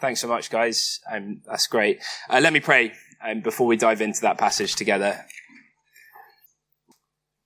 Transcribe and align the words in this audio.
Thanks 0.00 0.20
so 0.20 0.28
much, 0.28 0.50
guys. 0.50 1.00
Um, 1.12 1.42
that's 1.46 1.66
great. 1.66 2.00
Uh, 2.28 2.40
let 2.42 2.54
me 2.54 2.60
pray 2.60 2.92
um, 3.22 3.40
before 3.40 3.66
we 3.66 3.76
dive 3.76 4.00
into 4.00 4.22
that 4.22 4.38
passage 4.38 4.74
together. 4.74 5.26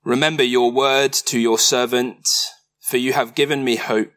Remember 0.05 0.43
your 0.43 0.71
word 0.71 1.11
to 1.13 1.39
your 1.39 1.59
servant, 1.59 2.27
for 2.79 2.97
you 2.97 3.11
have 3.11 3.35
given 3.35 3.63
me 3.63 3.75
hope. 3.75 4.13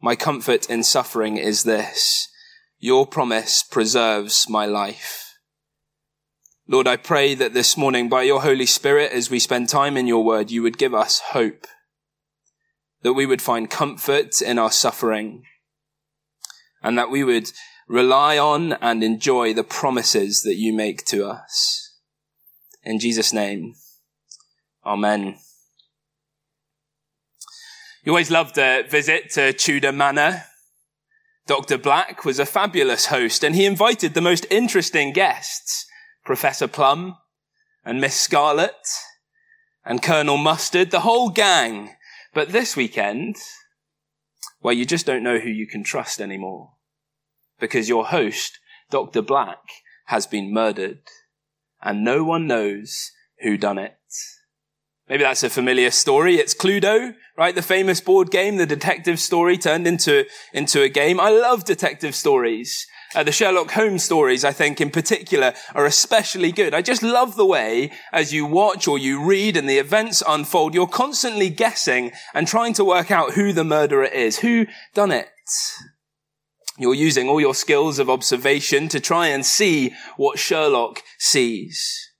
My 0.00 0.14
comfort 0.14 0.68
in 0.68 0.82
suffering 0.82 1.38
is 1.38 1.62
this. 1.62 2.28
Your 2.78 3.06
promise 3.06 3.62
preserves 3.62 4.46
my 4.48 4.66
life. 4.66 5.38
Lord, 6.68 6.86
I 6.86 6.96
pray 6.96 7.34
that 7.34 7.54
this 7.54 7.78
morning 7.78 8.10
by 8.10 8.24
your 8.24 8.42
Holy 8.42 8.66
Spirit, 8.66 9.10
as 9.12 9.30
we 9.30 9.38
spend 9.38 9.70
time 9.70 9.96
in 9.96 10.06
your 10.06 10.22
word, 10.22 10.50
you 10.50 10.62
would 10.62 10.76
give 10.76 10.92
us 10.92 11.20
hope, 11.30 11.66
that 13.02 13.14
we 13.14 13.24
would 13.24 13.40
find 13.40 13.70
comfort 13.70 14.42
in 14.42 14.58
our 14.58 14.70
suffering, 14.70 15.44
and 16.82 16.96
that 16.98 17.10
we 17.10 17.24
would 17.24 17.50
rely 17.88 18.38
on 18.38 18.74
and 18.74 19.02
enjoy 19.02 19.54
the 19.54 19.64
promises 19.64 20.42
that 20.42 20.56
you 20.56 20.72
make 20.72 21.04
to 21.06 21.26
us. 21.26 21.96
In 22.84 22.98
Jesus' 22.98 23.32
name, 23.32 23.74
Amen. 24.84 25.36
You 28.04 28.12
always 28.12 28.30
loved 28.30 28.56
a 28.56 28.84
visit 28.88 29.30
to 29.32 29.52
Tudor 29.52 29.92
Manor. 29.92 30.44
Dr. 31.46 31.76
Black 31.76 32.24
was 32.24 32.38
a 32.38 32.46
fabulous 32.46 33.06
host 33.06 33.44
and 33.44 33.54
he 33.54 33.66
invited 33.66 34.14
the 34.14 34.22
most 34.22 34.46
interesting 34.50 35.12
guests, 35.12 35.84
Professor 36.24 36.68
Plum 36.68 37.18
and 37.84 38.00
Miss 38.00 38.18
Scarlet 38.18 38.72
and 39.84 40.02
Colonel 40.02 40.38
Mustard, 40.38 40.90
the 40.90 41.00
whole 41.00 41.28
gang. 41.28 41.90
But 42.32 42.50
this 42.50 42.76
weekend, 42.76 43.36
well, 44.62 44.74
you 44.74 44.86
just 44.86 45.06
don't 45.06 45.22
know 45.22 45.38
who 45.38 45.50
you 45.50 45.66
can 45.66 45.84
trust 45.84 46.20
anymore 46.20 46.77
because 47.58 47.88
your 47.88 48.06
host, 48.06 48.58
Dr. 48.90 49.22
Black, 49.22 49.58
has 50.06 50.26
been 50.26 50.52
murdered 50.52 51.00
and 51.82 52.04
no 52.04 52.24
one 52.24 52.46
knows 52.46 53.12
who 53.42 53.56
done 53.56 53.78
it. 53.78 53.94
Maybe 55.08 55.22
that's 55.22 55.42
a 55.42 55.48
familiar 55.48 55.90
story. 55.90 56.36
It's 56.36 56.54
Cluedo, 56.54 57.14
right? 57.36 57.54
The 57.54 57.62
famous 57.62 58.00
board 58.00 58.30
game, 58.30 58.56
the 58.56 58.66
detective 58.66 59.18
story 59.18 59.56
turned 59.56 59.86
into, 59.86 60.26
into 60.52 60.82
a 60.82 60.88
game. 60.88 61.18
I 61.18 61.30
love 61.30 61.64
detective 61.64 62.14
stories. 62.14 62.86
Uh, 63.14 63.22
the 63.22 63.32
Sherlock 63.32 63.70
Holmes 63.70 64.04
stories, 64.04 64.44
I 64.44 64.52
think, 64.52 64.82
in 64.82 64.90
particular, 64.90 65.54
are 65.74 65.86
especially 65.86 66.52
good. 66.52 66.74
I 66.74 66.82
just 66.82 67.02
love 67.02 67.36
the 67.36 67.46
way, 67.46 67.90
as 68.12 68.34
you 68.34 68.44
watch 68.44 68.86
or 68.86 68.98
you 68.98 69.24
read 69.24 69.56
and 69.56 69.66
the 69.66 69.78
events 69.78 70.22
unfold, 70.28 70.74
you're 70.74 70.86
constantly 70.86 71.48
guessing 71.48 72.12
and 72.34 72.46
trying 72.46 72.74
to 72.74 72.84
work 72.84 73.10
out 73.10 73.32
who 73.32 73.54
the 73.54 73.64
murderer 73.64 74.04
is, 74.04 74.40
who 74.40 74.66
done 74.92 75.10
it. 75.10 75.30
You're 76.78 76.94
using 76.94 77.28
all 77.28 77.40
your 77.40 77.54
skills 77.54 77.98
of 77.98 78.08
observation 78.08 78.88
to 78.88 79.00
try 79.00 79.28
and 79.28 79.44
see 79.44 79.94
what 80.16 80.38
Sherlock 80.38 81.02
sees. 81.18 82.12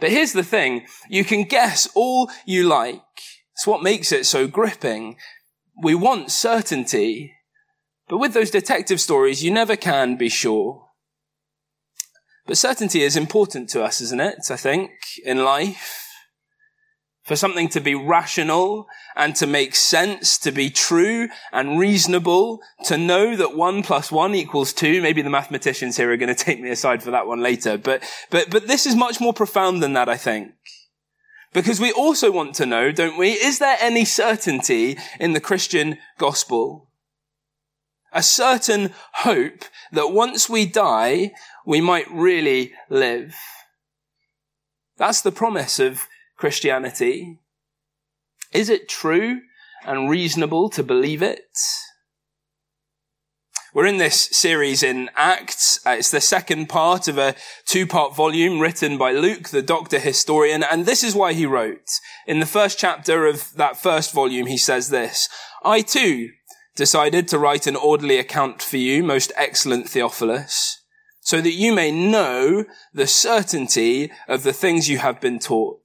But 0.00 0.10
here's 0.10 0.32
the 0.32 0.44
thing. 0.44 0.86
You 1.08 1.24
can 1.24 1.42
guess 1.42 1.88
all 1.94 2.30
you 2.46 2.62
like. 2.68 3.02
It's 3.54 3.66
what 3.66 3.82
makes 3.82 4.12
it 4.12 4.26
so 4.26 4.46
gripping. 4.46 5.16
We 5.82 5.94
want 5.94 6.30
certainty. 6.30 7.34
But 8.08 8.18
with 8.18 8.32
those 8.32 8.50
detective 8.50 9.00
stories, 9.00 9.42
you 9.42 9.50
never 9.50 9.76
can 9.76 10.16
be 10.16 10.28
sure. 10.28 10.86
But 12.46 12.56
certainty 12.56 13.02
is 13.02 13.16
important 13.16 13.68
to 13.70 13.82
us, 13.82 14.00
isn't 14.00 14.20
it? 14.20 14.38
I 14.50 14.56
think, 14.56 14.90
in 15.24 15.44
life 15.44 16.07
for 17.28 17.36
something 17.36 17.68
to 17.68 17.80
be 17.80 17.94
rational 17.94 18.88
and 19.14 19.36
to 19.36 19.46
make 19.46 19.76
sense, 19.76 20.38
to 20.38 20.50
be 20.50 20.70
true 20.70 21.28
and 21.52 21.78
reasonable, 21.78 22.60
to 22.84 22.96
know 22.96 23.36
that 23.36 23.54
one 23.54 23.82
plus 23.82 24.10
one 24.10 24.34
equals 24.34 24.72
two. 24.72 25.02
Maybe 25.02 25.20
the 25.20 25.28
mathematicians 25.28 25.98
here 25.98 26.10
are 26.10 26.16
going 26.16 26.34
to 26.34 26.44
take 26.44 26.58
me 26.58 26.70
aside 26.70 27.02
for 27.02 27.10
that 27.10 27.26
one 27.26 27.42
later, 27.42 27.76
but, 27.76 28.02
but, 28.30 28.48
but 28.48 28.66
this 28.66 28.86
is 28.86 28.96
much 28.96 29.20
more 29.20 29.34
profound 29.34 29.82
than 29.82 29.92
that, 29.92 30.08
I 30.08 30.16
think. 30.16 30.52
Because 31.52 31.80
we 31.80 31.92
also 31.92 32.32
want 32.32 32.54
to 32.56 32.66
know, 32.66 32.90
don't 32.92 33.18
we, 33.18 33.32
is 33.32 33.58
there 33.58 33.76
any 33.78 34.06
certainty 34.06 34.96
in 35.20 35.34
the 35.34 35.40
Christian 35.40 35.98
gospel? 36.16 36.90
A 38.10 38.22
certain 38.22 38.94
hope 39.16 39.64
that 39.92 40.12
once 40.12 40.48
we 40.48 40.64
die, 40.64 41.32
we 41.66 41.82
might 41.82 42.10
really 42.10 42.72
live. 42.88 43.36
That's 44.96 45.20
the 45.20 45.32
promise 45.32 45.78
of 45.78 46.08
Christianity? 46.38 47.40
Is 48.52 48.70
it 48.70 48.88
true 48.88 49.40
and 49.84 50.08
reasonable 50.08 50.70
to 50.70 50.84
believe 50.84 51.20
it? 51.20 51.58
We're 53.74 53.86
in 53.86 53.98
this 53.98 54.30
series 54.32 54.82
in 54.82 55.10
Acts. 55.14 55.84
Uh, 55.84 55.96
it's 55.98 56.10
the 56.10 56.20
second 56.20 56.68
part 56.68 57.06
of 57.06 57.18
a 57.18 57.34
two-part 57.66 58.14
volume 58.14 58.60
written 58.60 58.96
by 58.96 59.12
Luke, 59.12 59.48
the 59.48 59.62
doctor 59.62 59.98
historian, 59.98 60.62
and 60.62 60.86
this 60.86 61.04
is 61.04 61.14
why 61.14 61.32
he 61.32 61.44
wrote. 61.44 61.90
In 62.26 62.40
the 62.40 62.46
first 62.46 62.78
chapter 62.78 63.26
of 63.26 63.52
that 63.56 63.76
first 63.76 64.14
volume, 64.14 64.46
he 64.46 64.56
says 64.56 64.88
this, 64.88 65.28
I 65.64 65.82
too 65.82 66.30
decided 66.76 67.28
to 67.28 67.38
write 67.38 67.66
an 67.66 67.76
orderly 67.76 68.18
account 68.18 68.62
for 68.62 68.78
you, 68.78 69.02
most 69.02 69.32
excellent 69.36 69.88
Theophilus, 69.88 70.78
so 71.20 71.40
that 71.40 71.52
you 71.52 71.72
may 71.74 71.90
know 71.90 72.64
the 72.94 73.08
certainty 73.08 74.10
of 74.28 74.44
the 74.44 74.52
things 74.52 74.88
you 74.88 74.98
have 74.98 75.20
been 75.20 75.40
taught 75.40 75.82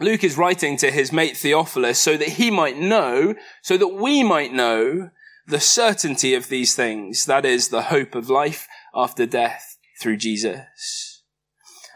Luke 0.00 0.24
is 0.24 0.38
writing 0.38 0.78
to 0.78 0.90
his 0.90 1.12
mate 1.12 1.36
Theophilus 1.36 1.98
so 1.98 2.16
that 2.16 2.30
he 2.30 2.50
might 2.50 2.78
know, 2.78 3.34
so 3.62 3.76
that 3.76 3.88
we 3.88 4.22
might 4.22 4.52
know 4.52 5.10
the 5.46 5.60
certainty 5.60 6.34
of 6.34 6.48
these 6.48 6.74
things. 6.74 7.26
That 7.26 7.44
is 7.44 7.68
the 7.68 7.82
hope 7.82 8.14
of 8.14 8.30
life 8.30 8.66
after 8.94 9.26
death 9.26 9.76
through 10.00 10.16
Jesus. 10.16 11.22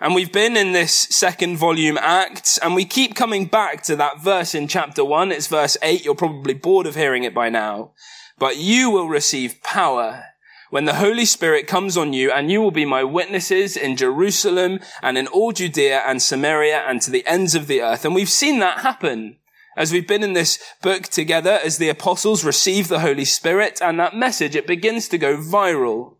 And 0.00 0.14
we've 0.14 0.32
been 0.32 0.56
in 0.56 0.72
this 0.72 0.92
second 0.92 1.56
volume 1.56 1.96
Acts 1.98 2.58
and 2.58 2.74
we 2.74 2.84
keep 2.84 3.14
coming 3.14 3.46
back 3.46 3.82
to 3.84 3.96
that 3.96 4.20
verse 4.20 4.54
in 4.54 4.68
chapter 4.68 5.04
one. 5.04 5.32
It's 5.32 5.46
verse 5.46 5.78
eight. 5.82 6.04
You're 6.04 6.14
probably 6.14 6.52
bored 6.52 6.86
of 6.86 6.96
hearing 6.96 7.24
it 7.24 7.32
by 7.32 7.48
now, 7.48 7.92
but 8.38 8.58
you 8.58 8.90
will 8.90 9.08
receive 9.08 9.62
power 9.62 10.24
when 10.74 10.86
the 10.86 10.94
Holy 10.94 11.24
Spirit 11.24 11.68
comes 11.68 11.96
on 11.96 12.12
you 12.12 12.32
and 12.32 12.50
you 12.50 12.60
will 12.60 12.72
be 12.72 12.84
my 12.84 13.04
witnesses 13.04 13.76
in 13.76 13.96
Jerusalem 13.96 14.80
and 15.04 15.16
in 15.16 15.28
all 15.28 15.52
Judea 15.52 16.02
and 16.04 16.20
Samaria 16.20 16.82
and 16.88 17.00
to 17.02 17.12
the 17.12 17.24
ends 17.28 17.54
of 17.54 17.68
the 17.68 17.80
earth. 17.80 18.04
And 18.04 18.12
we've 18.12 18.28
seen 18.28 18.58
that 18.58 18.80
happen 18.80 19.36
as 19.76 19.92
we've 19.92 20.08
been 20.08 20.24
in 20.24 20.32
this 20.32 20.60
book 20.82 21.04
together 21.04 21.60
as 21.64 21.78
the 21.78 21.88
apostles 21.88 22.44
receive 22.44 22.88
the 22.88 22.98
Holy 22.98 23.24
Spirit 23.24 23.80
and 23.80 24.00
that 24.00 24.16
message, 24.16 24.56
it 24.56 24.66
begins 24.66 25.06
to 25.10 25.16
go 25.16 25.36
viral. 25.36 26.16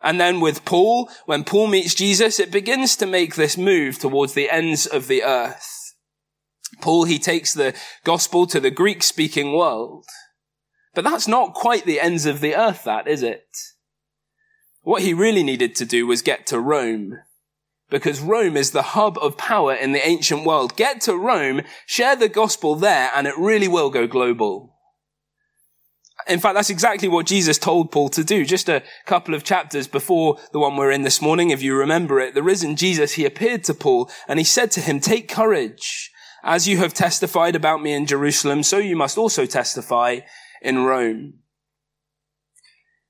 And 0.00 0.18
then 0.18 0.40
with 0.40 0.64
Paul, 0.64 1.10
when 1.26 1.44
Paul 1.44 1.66
meets 1.66 1.94
Jesus, 1.94 2.40
it 2.40 2.50
begins 2.50 2.96
to 2.96 3.06
make 3.06 3.34
this 3.34 3.58
move 3.58 3.98
towards 3.98 4.32
the 4.32 4.48
ends 4.48 4.86
of 4.86 5.08
the 5.08 5.22
earth. 5.22 5.94
Paul, 6.80 7.04
he 7.04 7.18
takes 7.18 7.52
the 7.52 7.74
gospel 8.02 8.46
to 8.46 8.60
the 8.60 8.70
Greek 8.70 9.02
speaking 9.02 9.52
world. 9.52 10.06
But 10.94 11.04
that's 11.04 11.28
not 11.28 11.52
quite 11.52 11.84
the 11.84 12.00
ends 12.00 12.24
of 12.24 12.40
the 12.40 12.54
earth, 12.54 12.84
that, 12.84 13.06
is 13.06 13.22
it? 13.22 13.44
What 14.84 15.02
he 15.02 15.14
really 15.14 15.42
needed 15.42 15.74
to 15.76 15.86
do 15.86 16.06
was 16.06 16.22
get 16.22 16.46
to 16.48 16.60
Rome. 16.60 17.18
Because 17.90 18.20
Rome 18.20 18.56
is 18.56 18.70
the 18.70 18.82
hub 18.82 19.18
of 19.18 19.36
power 19.36 19.74
in 19.74 19.92
the 19.92 20.06
ancient 20.06 20.44
world. 20.44 20.76
Get 20.76 21.00
to 21.02 21.16
Rome, 21.16 21.62
share 21.86 22.16
the 22.16 22.28
gospel 22.28 22.76
there, 22.76 23.10
and 23.14 23.26
it 23.26 23.36
really 23.38 23.68
will 23.68 23.88
go 23.90 24.06
global. 24.06 24.74
In 26.26 26.38
fact, 26.38 26.54
that's 26.54 26.70
exactly 26.70 27.08
what 27.08 27.26
Jesus 27.26 27.58
told 27.58 27.92
Paul 27.92 28.08
to 28.10 28.24
do. 28.24 28.44
Just 28.44 28.68
a 28.68 28.82
couple 29.06 29.34
of 29.34 29.44
chapters 29.44 29.86
before 29.86 30.38
the 30.52 30.58
one 30.58 30.76
we're 30.76 30.90
in 30.90 31.02
this 31.02 31.20
morning, 31.20 31.50
if 31.50 31.62
you 31.62 31.76
remember 31.76 32.20
it, 32.20 32.34
the 32.34 32.42
risen 32.42 32.76
Jesus, 32.76 33.12
he 33.12 33.24
appeared 33.24 33.64
to 33.64 33.74
Paul 33.74 34.10
and 34.28 34.38
he 34.38 34.44
said 34.44 34.70
to 34.72 34.80
him, 34.80 35.00
take 35.00 35.28
courage. 35.28 36.10
As 36.42 36.68
you 36.68 36.78
have 36.78 36.94
testified 36.94 37.56
about 37.56 37.82
me 37.82 37.92
in 37.92 38.06
Jerusalem, 38.06 38.62
so 38.62 38.78
you 38.78 38.96
must 38.96 39.16
also 39.16 39.46
testify 39.46 40.20
in 40.60 40.84
Rome. 40.84 41.34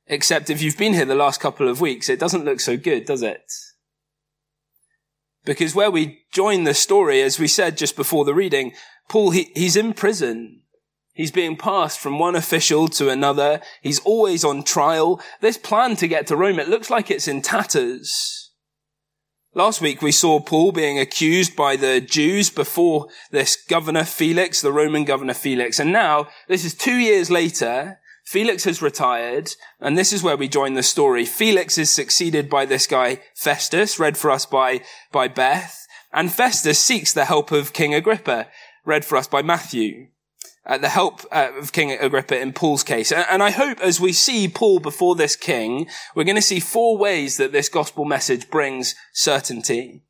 Except 0.06 0.50
if 0.50 0.60
you've 0.60 0.76
been 0.76 0.92
here 0.92 1.04
the 1.04 1.14
last 1.14 1.40
couple 1.40 1.68
of 1.68 1.80
weeks, 1.80 2.08
it 2.08 2.20
doesn't 2.20 2.44
look 2.44 2.60
so 2.60 2.76
good, 2.76 3.06
does 3.06 3.22
it? 3.22 3.50
Because 5.44 5.74
where 5.74 5.90
we 5.90 6.24
join 6.32 6.64
the 6.64 6.74
story, 6.74 7.22
as 7.22 7.38
we 7.38 7.48
said 7.48 7.76
just 7.76 7.96
before 7.96 8.24
the 8.24 8.34
reading, 8.34 8.72
Paul, 9.08 9.30
he, 9.30 9.50
he's 9.54 9.76
in 9.76 9.92
prison. 9.92 10.62
He's 11.12 11.30
being 11.30 11.56
passed 11.56 12.00
from 12.00 12.18
one 12.18 12.34
official 12.34 12.88
to 12.88 13.08
another. 13.08 13.60
He's 13.82 14.00
always 14.00 14.44
on 14.44 14.64
trial. 14.64 15.20
This 15.40 15.56
plan 15.56 15.96
to 15.96 16.08
get 16.08 16.26
to 16.26 16.36
Rome, 16.36 16.58
it 16.58 16.68
looks 16.68 16.90
like 16.90 17.10
it's 17.10 17.28
in 17.28 17.40
tatters. 17.40 18.50
Last 19.54 19.80
week 19.80 20.02
we 20.02 20.10
saw 20.10 20.40
Paul 20.40 20.72
being 20.72 20.98
accused 20.98 21.54
by 21.54 21.76
the 21.76 22.00
Jews 22.00 22.50
before 22.50 23.06
this 23.30 23.54
governor 23.54 24.02
Felix, 24.02 24.60
the 24.60 24.72
Roman 24.72 25.04
governor 25.04 25.34
Felix. 25.34 25.78
And 25.78 25.92
now, 25.92 26.26
this 26.48 26.64
is 26.64 26.74
two 26.74 26.96
years 26.96 27.30
later, 27.30 28.00
Felix 28.24 28.64
has 28.64 28.80
retired, 28.82 29.50
and 29.80 29.96
this 29.96 30.12
is 30.12 30.22
where 30.22 30.36
we 30.36 30.48
join 30.48 30.74
the 30.74 30.82
story. 30.82 31.24
Felix 31.24 31.78
is 31.78 31.90
succeeded 31.90 32.48
by 32.48 32.64
this 32.64 32.86
guy, 32.86 33.20
Festus, 33.34 33.98
read 33.98 34.16
for 34.16 34.30
us 34.30 34.46
by, 34.46 34.80
by 35.12 35.28
Beth, 35.28 35.86
and 36.12 36.32
Festus 36.32 36.78
seeks 36.78 37.12
the 37.12 37.26
help 37.26 37.52
of 37.52 37.72
King 37.72 37.94
Agrippa, 37.94 38.48
read 38.84 39.04
for 39.04 39.16
us 39.16 39.28
by 39.28 39.42
Matthew. 39.42 40.08
uh, 40.66 40.78
the 40.78 40.88
help 40.88 41.20
uh, 41.30 41.50
of 41.58 41.72
King 41.72 41.92
Agrippa 41.92 42.40
in 42.40 42.52
Paul's 42.52 42.82
case. 42.82 43.12
And 43.12 43.42
I 43.42 43.50
hope 43.50 43.80
as 43.80 44.00
we 44.00 44.12
see 44.12 44.48
Paul 44.48 44.80
before 44.80 45.14
this 45.14 45.36
king, 45.36 45.86
we're 46.14 46.24
going 46.24 46.36
to 46.36 46.42
see 46.42 46.60
four 46.60 46.96
ways 46.96 47.36
that 47.36 47.52
this 47.52 47.68
gospel 47.68 48.04
message 48.04 48.50
brings 48.50 48.94
certainty. 49.12 50.02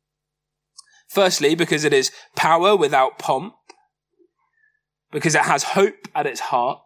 Firstly, 1.07 1.55
because 1.55 1.83
it 1.83 1.93
is 1.93 2.11
power 2.35 2.75
without 2.75 3.19
pomp, 3.19 3.53
because 5.11 5.35
it 5.35 5.43
has 5.43 5.63
hope 5.63 6.07
at 6.13 6.25
its 6.25 6.39
heart, 6.39 6.79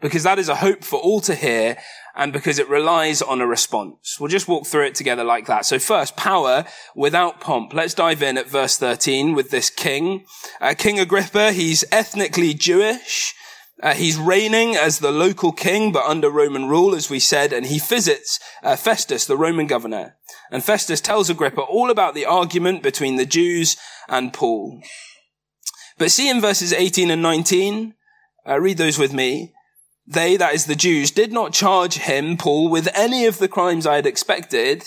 because 0.00 0.22
that 0.22 0.38
is 0.38 0.48
a 0.48 0.56
hope 0.56 0.84
for 0.84 0.98
all 0.98 1.20
to 1.20 1.34
hear, 1.34 1.76
and 2.14 2.32
because 2.32 2.58
it 2.58 2.68
relies 2.68 3.22
on 3.22 3.40
a 3.40 3.46
response. 3.46 4.18
We'll 4.18 4.28
just 4.28 4.48
walk 4.48 4.66
through 4.66 4.86
it 4.86 4.94
together 4.94 5.24
like 5.24 5.46
that. 5.46 5.64
So 5.64 5.78
first, 5.78 6.16
power 6.16 6.64
without 6.94 7.40
pomp. 7.40 7.72
Let's 7.72 7.94
dive 7.94 8.22
in 8.22 8.36
at 8.36 8.48
verse 8.48 8.76
13 8.78 9.34
with 9.34 9.50
this 9.50 9.70
king. 9.70 10.24
Uh, 10.60 10.74
king 10.76 10.98
Agrippa, 10.98 11.52
he's 11.52 11.84
ethnically 11.92 12.54
Jewish. 12.54 13.34
Uh, 13.82 13.94
he's 13.94 14.18
reigning 14.18 14.76
as 14.76 14.98
the 14.98 15.10
local 15.10 15.52
king, 15.52 15.90
but 15.92 16.04
under 16.04 16.28
Roman 16.28 16.68
rule, 16.68 16.94
as 16.94 17.08
we 17.08 17.18
said, 17.18 17.52
and 17.52 17.66
he 17.66 17.78
visits 17.78 18.38
uh, 18.62 18.76
Festus, 18.76 19.24
the 19.24 19.38
Roman 19.38 19.66
governor. 19.66 20.16
And 20.50 20.62
Festus 20.62 21.00
tells 21.00 21.30
Agrippa 21.30 21.62
all 21.62 21.90
about 21.90 22.14
the 22.14 22.26
argument 22.26 22.82
between 22.82 23.16
the 23.16 23.24
Jews 23.24 23.76
and 24.08 24.32
Paul. 24.34 24.82
But 25.96 26.10
see 26.10 26.28
in 26.28 26.40
verses 26.40 26.72
18 26.72 27.10
and 27.10 27.22
19, 27.22 27.94
uh, 28.46 28.60
read 28.60 28.76
those 28.76 28.98
with 28.98 29.14
me. 29.14 29.54
They, 30.10 30.36
that 30.38 30.54
is 30.54 30.66
the 30.66 30.74
Jews, 30.74 31.12
did 31.12 31.32
not 31.32 31.52
charge 31.52 31.98
him, 31.98 32.36
Paul, 32.36 32.68
with 32.68 32.88
any 32.96 33.26
of 33.26 33.38
the 33.38 33.46
crimes 33.46 33.86
I 33.86 33.94
had 33.94 34.06
expected. 34.06 34.82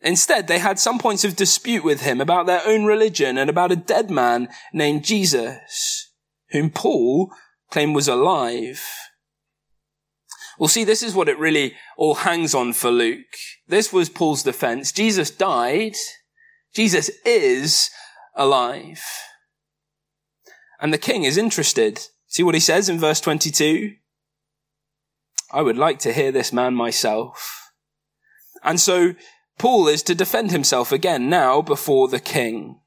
Instead, 0.00 0.46
they 0.46 0.60
had 0.60 0.78
some 0.78 1.00
points 1.00 1.24
of 1.24 1.34
dispute 1.34 1.82
with 1.82 2.02
him 2.02 2.20
about 2.20 2.46
their 2.46 2.62
own 2.64 2.84
religion 2.84 3.36
and 3.36 3.50
about 3.50 3.72
a 3.72 3.76
dead 3.76 4.12
man 4.12 4.48
named 4.72 5.04
Jesus, 5.04 6.12
whom 6.50 6.70
Paul 6.70 7.32
claimed 7.72 7.96
was 7.96 8.06
alive. 8.06 8.80
Well, 10.56 10.68
see, 10.68 10.84
this 10.84 11.02
is 11.02 11.16
what 11.16 11.28
it 11.28 11.38
really 11.38 11.74
all 11.96 12.14
hangs 12.14 12.54
on 12.54 12.74
for 12.74 12.92
Luke. 12.92 13.34
This 13.66 13.92
was 13.92 14.08
Paul's 14.08 14.44
defense. 14.44 14.92
Jesus 14.92 15.32
died. 15.32 15.96
Jesus 16.72 17.10
is 17.26 17.90
alive. 18.36 19.02
And 20.80 20.92
the 20.92 20.98
king 20.98 21.24
is 21.24 21.36
interested. 21.36 22.06
See 22.28 22.44
what 22.44 22.54
he 22.54 22.60
says 22.60 22.88
in 22.88 23.00
verse 23.00 23.20
22? 23.20 23.94
I 25.52 25.62
would 25.62 25.76
like 25.76 25.98
to 26.00 26.12
hear 26.12 26.32
this 26.32 26.52
man 26.52 26.74
myself. 26.74 27.70
And 28.62 28.80
so 28.80 29.14
Paul 29.58 29.88
is 29.88 30.02
to 30.04 30.14
defend 30.14 30.50
himself 30.50 30.90
again 30.90 31.28
now 31.28 31.62
before 31.62 32.08
the 32.08 32.20
king. 32.20 32.80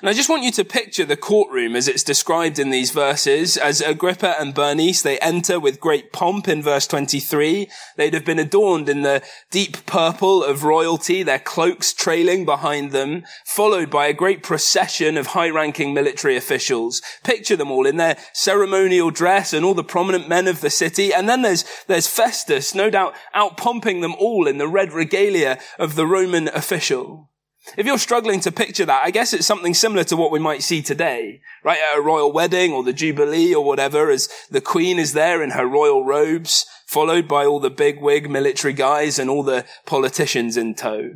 And 0.00 0.08
I 0.08 0.12
just 0.12 0.28
want 0.28 0.44
you 0.44 0.52
to 0.52 0.64
picture 0.64 1.04
the 1.04 1.16
courtroom 1.16 1.74
as 1.74 1.88
it's 1.88 2.04
described 2.04 2.60
in 2.60 2.70
these 2.70 2.92
verses. 2.92 3.56
As 3.56 3.80
Agrippa 3.80 4.40
and 4.40 4.54
Bernice, 4.54 5.02
they 5.02 5.18
enter 5.18 5.58
with 5.58 5.80
great 5.80 6.12
pomp 6.12 6.46
in 6.46 6.62
verse 6.62 6.86
23. 6.86 7.68
They'd 7.96 8.14
have 8.14 8.24
been 8.24 8.38
adorned 8.38 8.88
in 8.88 9.02
the 9.02 9.24
deep 9.50 9.84
purple 9.86 10.44
of 10.44 10.62
royalty, 10.62 11.24
their 11.24 11.40
cloaks 11.40 11.92
trailing 11.92 12.44
behind 12.44 12.92
them, 12.92 13.24
followed 13.44 13.90
by 13.90 14.06
a 14.06 14.12
great 14.12 14.44
procession 14.44 15.16
of 15.16 15.28
high-ranking 15.28 15.92
military 15.92 16.36
officials. 16.36 17.02
Picture 17.24 17.56
them 17.56 17.72
all 17.72 17.84
in 17.84 17.96
their 17.96 18.18
ceremonial 18.32 19.10
dress 19.10 19.52
and 19.52 19.64
all 19.64 19.74
the 19.74 19.82
prominent 19.82 20.28
men 20.28 20.46
of 20.46 20.60
the 20.60 20.70
city. 20.70 21.12
And 21.12 21.28
then 21.28 21.42
there's, 21.42 21.64
there's 21.88 22.06
Festus, 22.06 22.72
no 22.72 22.88
doubt 22.88 23.16
out 23.34 23.56
pumping 23.56 24.00
them 24.00 24.14
all 24.16 24.46
in 24.46 24.58
the 24.58 24.68
red 24.68 24.92
regalia 24.92 25.58
of 25.76 25.96
the 25.96 26.06
Roman 26.06 26.46
official. 26.46 27.28
If 27.76 27.86
you're 27.86 27.98
struggling 27.98 28.40
to 28.40 28.52
picture 28.52 28.84
that, 28.86 29.02
I 29.04 29.10
guess 29.10 29.32
it's 29.32 29.46
something 29.46 29.74
similar 29.74 30.04
to 30.04 30.16
what 30.16 30.30
we 30.30 30.38
might 30.38 30.62
see 30.62 30.82
today, 30.82 31.40
right? 31.64 31.78
At 31.78 31.98
a 31.98 32.02
royal 32.02 32.32
wedding 32.32 32.72
or 32.72 32.82
the 32.82 32.92
Jubilee 32.92 33.54
or 33.54 33.64
whatever, 33.64 34.10
as 34.10 34.28
the 34.50 34.60
Queen 34.60 34.98
is 34.98 35.12
there 35.12 35.42
in 35.42 35.50
her 35.50 35.66
royal 35.66 36.04
robes, 36.04 36.66
followed 36.86 37.28
by 37.28 37.44
all 37.44 37.60
the 37.60 37.70
big 37.70 38.00
wig 38.00 38.30
military 38.30 38.72
guys 38.72 39.18
and 39.18 39.28
all 39.28 39.42
the 39.42 39.64
politicians 39.86 40.56
in 40.56 40.74
tow. 40.74 41.10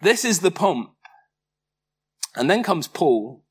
This 0.00 0.24
is 0.24 0.40
the 0.40 0.50
pomp. 0.50 0.90
And 2.36 2.50
then 2.50 2.62
comes 2.62 2.88
Paul. 2.88 3.44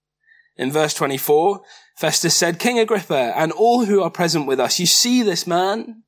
In 0.56 0.72
verse 0.72 0.94
24, 0.94 1.62
Festus 1.98 2.36
said, 2.36 2.60
King 2.60 2.80
Agrippa 2.80 3.34
and 3.36 3.52
all 3.52 3.86
who 3.86 4.02
are 4.02 4.12
present 4.12 4.46
with 4.46 4.60
us, 4.60 4.80
you 4.80 4.86
see 4.86 5.24
this 5.24 5.48
man? 5.48 6.04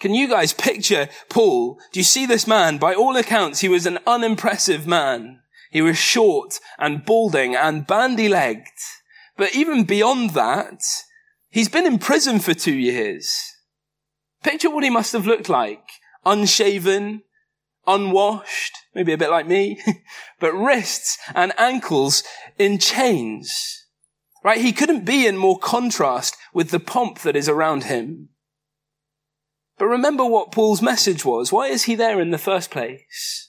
Can 0.00 0.14
you 0.14 0.28
guys 0.28 0.54
picture 0.54 1.10
Paul? 1.28 1.78
Do 1.92 2.00
you 2.00 2.04
see 2.04 2.24
this 2.24 2.46
man? 2.46 2.78
By 2.78 2.94
all 2.94 3.16
accounts, 3.16 3.60
he 3.60 3.68
was 3.68 3.84
an 3.84 3.98
unimpressive 4.06 4.86
man. 4.86 5.40
He 5.70 5.82
was 5.82 5.98
short 5.98 6.58
and 6.78 7.04
balding 7.04 7.54
and 7.54 7.86
bandy-legged. 7.86 8.66
But 9.36 9.54
even 9.54 9.84
beyond 9.84 10.30
that, 10.30 10.82
he's 11.50 11.68
been 11.68 11.86
in 11.86 11.98
prison 11.98 12.40
for 12.40 12.54
two 12.54 12.74
years. 12.74 13.30
Picture 14.42 14.70
what 14.70 14.84
he 14.84 14.90
must 14.90 15.12
have 15.12 15.26
looked 15.26 15.50
like. 15.50 15.84
Unshaven, 16.24 17.22
unwashed, 17.86 18.72
maybe 18.94 19.12
a 19.12 19.18
bit 19.18 19.30
like 19.30 19.46
me, 19.46 19.80
but 20.40 20.54
wrists 20.54 21.18
and 21.34 21.52
ankles 21.58 22.24
in 22.58 22.78
chains. 22.78 23.86
Right? 24.42 24.62
He 24.62 24.72
couldn't 24.72 25.04
be 25.04 25.26
in 25.26 25.36
more 25.36 25.58
contrast 25.58 26.38
with 26.54 26.70
the 26.70 26.80
pomp 26.80 27.18
that 27.20 27.36
is 27.36 27.50
around 27.50 27.84
him. 27.84 28.29
But 29.80 29.86
remember 29.86 30.26
what 30.26 30.52
Paul's 30.52 30.82
message 30.82 31.24
was. 31.24 31.50
Why 31.50 31.68
is 31.68 31.84
he 31.84 31.94
there 31.94 32.20
in 32.20 32.32
the 32.32 32.36
first 32.36 32.70
place? 32.70 33.48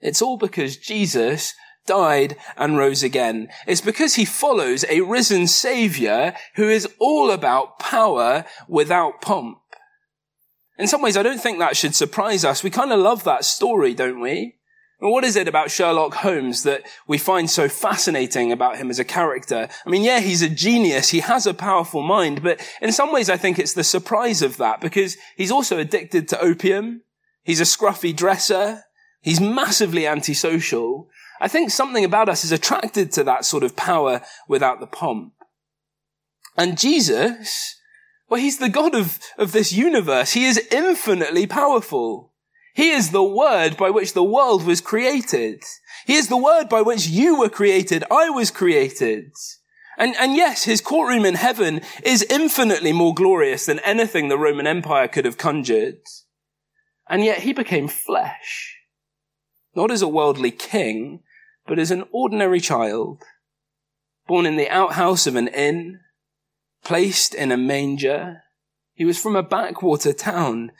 It's 0.00 0.20
all 0.20 0.36
because 0.36 0.76
Jesus 0.76 1.54
died 1.86 2.36
and 2.56 2.76
rose 2.76 3.04
again. 3.04 3.48
It's 3.68 3.80
because 3.80 4.16
he 4.16 4.24
follows 4.24 4.84
a 4.88 5.02
risen 5.02 5.46
savior 5.46 6.34
who 6.56 6.68
is 6.68 6.88
all 6.98 7.30
about 7.30 7.78
power 7.78 8.44
without 8.66 9.20
pomp. 9.20 9.58
In 10.76 10.88
some 10.88 11.00
ways, 11.00 11.16
I 11.16 11.22
don't 11.22 11.40
think 11.40 11.60
that 11.60 11.76
should 11.76 11.94
surprise 11.94 12.44
us. 12.44 12.64
We 12.64 12.70
kind 12.70 12.90
of 12.90 12.98
love 12.98 13.22
that 13.22 13.44
story, 13.44 13.94
don't 13.94 14.20
we? 14.20 14.56
What 15.10 15.24
is 15.24 15.34
it 15.34 15.48
about 15.48 15.70
Sherlock 15.70 16.14
Holmes 16.14 16.62
that 16.62 16.86
we 17.08 17.18
find 17.18 17.50
so 17.50 17.68
fascinating 17.68 18.52
about 18.52 18.76
him 18.76 18.88
as 18.88 19.00
a 19.00 19.04
character? 19.04 19.68
I 19.84 19.90
mean, 19.90 20.04
yeah, 20.04 20.20
he's 20.20 20.42
a 20.42 20.48
genius. 20.48 21.08
He 21.08 21.20
has 21.20 21.46
a 21.46 21.54
powerful 21.54 22.02
mind, 22.02 22.42
but 22.42 22.60
in 22.80 22.92
some 22.92 23.12
ways, 23.12 23.28
I 23.28 23.36
think 23.36 23.58
it's 23.58 23.72
the 23.72 23.82
surprise 23.82 24.42
of 24.42 24.58
that 24.58 24.80
because 24.80 25.16
he's 25.36 25.50
also 25.50 25.78
addicted 25.78 26.28
to 26.28 26.40
opium. 26.40 27.02
He's 27.42 27.60
a 27.60 27.64
scruffy 27.64 28.14
dresser. 28.14 28.84
He's 29.20 29.40
massively 29.40 30.06
antisocial. 30.06 31.08
I 31.40 31.48
think 31.48 31.70
something 31.70 32.04
about 32.04 32.28
us 32.28 32.44
is 32.44 32.52
attracted 32.52 33.10
to 33.12 33.24
that 33.24 33.44
sort 33.44 33.64
of 33.64 33.74
power 33.74 34.20
without 34.46 34.78
the 34.78 34.86
pomp. 34.86 35.32
And 36.56 36.78
Jesus, 36.78 37.80
well, 38.28 38.40
he's 38.40 38.58
the 38.58 38.68
God 38.68 38.94
of, 38.94 39.18
of 39.36 39.50
this 39.52 39.72
universe. 39.72 40.32
He 40.32 40.44
is 40.44 40.58
infinitely 40.70 41.46
powerful. 41.46 42.31
He 42.74 42.90
is 42.90 43.10
the 43.10 43.22
word 43.22 43.76
by 43.76 43.90
which 43.90 44.14
the 44.14 44.24
world 44.24 44.64
was 44.64 44.80
created. 44.80 45.62
He 46.06 46.14
is 46.14 46.28
the 46.28 46.36
word 46.36 46.68
by 46.68 46.82
which 46.82 47.06
you 47.06 47.38
were 47.38 47.50
created. 47.50 48.04
I 48.10 48.30
was 48.30 48.50
created. 48.50 49.32
And, 49.98 50.14
and 50.18 50.34
yes, 50.34 50.64
his 50.64 50.80
courtroom 50.80 51.26
in 51.26 51.34
heaven 51.34 51.82
is 52.02 52.22
infinitely 52.30 52.92
more 52.92 53.14
glorious 53.14 53.66
than 53.66 53.78
anything 53.80 54.28
the 54.28 54.38
Roman 54.38 54.66
Empire 54.66 55.06
could 55.06 55.26
have 55.26 55.36
conjured. 55.36 56.00
And 57.08 57.24
yet 57.24 57.40
he 57.40 57.52
became 57.52 57.88
flesh. 57.88 58.78
Not 59.74 59.90
as 59.90 60.00
a 60.00 60.08
worldly 60.08 60.50
king, 60.50 61.20
but 61.66 61.78
as 61.78 61.90
an 61.90 62.04
ordinary 62.10 62.60
child. 62.60 63.22
Born 64.26 64.46
in 64.46 64.56
the 64.56 64.70
outhouse 64.70 65.26
of 65.26 65.36
an 65.36 65.48
inn, 65.48 66.00
placed 66.84 67.34
in 67.34 67.52
a 67.52 67.56
manger. 67.58 68.42
He 68.94 69.04
was 69.04 69.20
from 69.20 69.36
a 69.36 69.42
backwater 69.42 70.14
town 70.14 70.72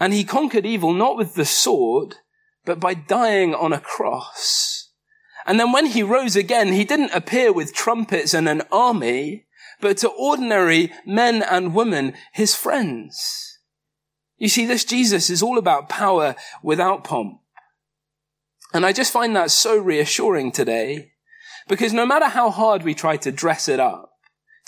and 0.00 0.14
he 0.14 0.24
conquered 0.24 0.66
evil 0.66 0.92
not 0.92 1.16
with 1.16 1.34
the 1.34 1.44
sword, 1.44 2.16
but 2.64 2.80
by 2.80 2.94
dying 2.94 3.54
on 3.54 3.72
a 3.72 3.80
cross. 3.80 4.90
And 5.46 5.60
then 5.60 5.72
when 5.72 5.86
he 5.86 6.02
rose 6.02 6.36
again, 6.36 6.72
he 6.72 6.84
didn't 6.84 7.14
appear 7.14 7.52
with 7.52 7.74
trumpets 7.74 8.34
and 8.34 8.48
an 8.48 8.62
army, 8.72 9.46
but 9.80 9.98
to 9.98 10.08
ordinary 10.08 10.92
men 11.06 11.42
and 11.42 11.74
women, 11.74 12.14
his 12.32 12.54
friends. 12.54 13.58
You 14.38 14.48
see, 14.48 14.64
this 14.64 14.84
Jesus 14.84 15.28
is 15.28 15.42
all 15.42 15.58
about 15.58 15.88
power 15.88 16.34
without 16.62 17.04
pomp. 17.04 17.40
And 18.72 18.86
I 18.86 18.92
just 18.92 19.12
find 19.12 19.34
that 19.36 19.50
so 19.50 19.76
reassuring 19.76 20.52
today, 20.52 21.12
because 21.68 21.92
no 21.92 22.06
matter 22.06 22.26
how 22.26 22.50
hard 22.50 22.82
we 22.82 22.94
try 22.94 23.16
to 23.18 23.32
dress 23.32 23.68
it 23.68 23.80
up, 23.80 24.09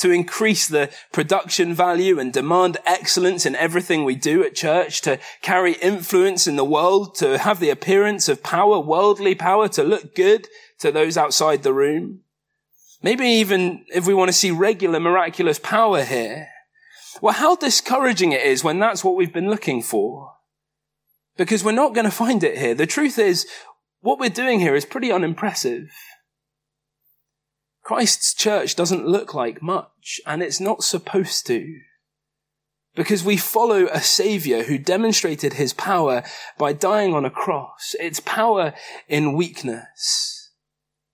to 0.03 0.11
increase 0.11 0.67
the 0.67 0.91
production 1.13 1.73
value 1.73 2.19
and 2.19 2.33
demand 2.33 2.77
excellence 2.85 3.47
in 3.47 3.55
everything 3.55 4.05
we 4.05 4.17
do 4.17 4.43
at 4.43 4.55
church, 4.55 5.01
to 5.01 5.19
carry 5.43 5.75
influence 5.75 6.49
in 6.49 6.57
the 6.57 6.65
world, 6.65 7.15
to 7.15 7.39
have 7.39 7.61
the 7.61 7.71
appearance 7.71 8.29
of 8.29 8.43
power, 8.43 8.81
worldly 8.81 9.37
power, 9.37 9.69
to 9.69 9.85
look 9.85 10.17
good 10.17 10.49
to 10.81 10.91
those 10.91 11.17
outside 11.17 11.63
the 11.63 11.73
room. 11.73 12.23
Maybe 13.01 13.27
even 13.27 13.85
if 13.95 14.05
we 14.05 14.13
want 14.13 14.29
to 14.29 14.33
see 14.33 14.51
regular 14.51 14.99
miraculous 14.99 15.61
power 15.61 16.03
here. 16.03 16.49
Well, 17.21 17.35
how 17.35 17.55
discouraging 17.55 18.33
it 18.33 18.43
is 18.43 18.65
when 18.65 18.81
that's 18.81 19.05
what 19.05 19.15
we've 19.15 19.33
been 19.33 19.51
looking 19.51 19.83
for. 19.83 20.33
Because 21.37 21.63
we're 21.63 21.73
not 21.73 21.95
going 21.95 22.07
to 22.07 22.11
find 22.11 22.43
it 22.43 22.59
here. 22.59 22.75
The 22.75 22.87
truth 22.87 23.21
is, 23.21 23.47
what 24.01 24.19
we're 24.19 24.31
doing 24.31 24.59
here 24.59 24.75
is 24.75 24.85
pretty 24.85 25.13
unimpressive. 25.13 25.93
Christ's 27.83 28.35
church 28.35 28.77
doesn't 28.77 29.09
look 29.09 29.35
like 29.35 29.63
much, 29.63 30.21
and 30.27 30.43
it's 30.43 30.61
not 30.61 30.85
supposed 30.85 31.47
to. 31.47 31.81
Because 32.95 33.25
we 33.25 33.37
follow 33.37 33.87
a 33.87 34.01
savior 34.01 34.65
who 34.65 34.79
demonstrated 34.79 35.55
his 35.55 35.73
power 35.73 36.23
by 36.59 36.73
dying 36.73 37.15
on 37.15 37.25
a 37.25 37.31
cross. 37.31 37.97
It's 37.99 38.21
power 38.21 38.75
in 39.09 39.35
weakness. 39.35 40.51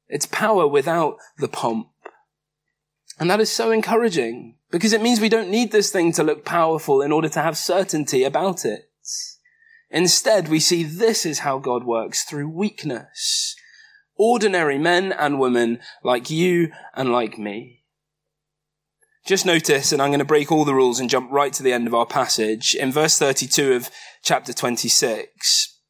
It's 0.08 0.26
power 0.26 0.66
without 0.66 1.16
the 1.38 1.48
pomp. 1.48 1.88
And 3.20 3.30
that 3.30 3.40
is 3.40 3.50
so 3.50 3.70
encouraging 3.70 4.56
because 4.70 4.92
it 4.92 5.02
means 5.02 5.20
we 5.20 5.28
don't 5.28 5.50
need 5.50 5.72
this 5.72 5.90
thing 5.90 6.12
to 6.12 6.22
look 6.22 6.44
powerful 6.44 7.00
in 7.00 7.12
order 7.12 7.28
to 7.28 7.40
have 7.40 7.56
certainty 7.56 8.24
about 8.24 8.64
it. 8.64 8.90
Instead, 9.90 10.48
we 10.48 10.60
see 10.60 10.82
this 10.82 11.24
is 11.24 11.40
how 11.40 11.58
God 11.58 11.84
works 11.84 12.24
through 12.24 12.48
weakness. 12.48 13.56
Ordinary 14.18 14.78
men 14.78 15.12
and 15.12 15.38
women 15.38 15.80
like 16.02 16.30
you 16.30 16.72
and 16.94 17.12
like 17.12 17.38
me. 17.38 17.84
Just 19.26 19.46
notice, 19.46 19.92
and 19.92 20.00
I'm 20.00 20.08
going 20.08 20.18
to 20.20 20.24
break 20.24 20.50
all 20.50 20.64
the 20.64 20.74
rules 20.74 21.00
and 21.00 21.10
jump 21.10 21.30
right 21.30 21.52
to 21.52 21.62
the 21.62 21.72
end 21.72 21.86
of 21.86 21.94
our 21.94 22.06
passage. 22.06 22.74
In 22.74 22.90
verse 22.90 23.18
32 23.18 23.74
of 23.74 23.90
chapter 24.22 24.52
26, 24.52 25.80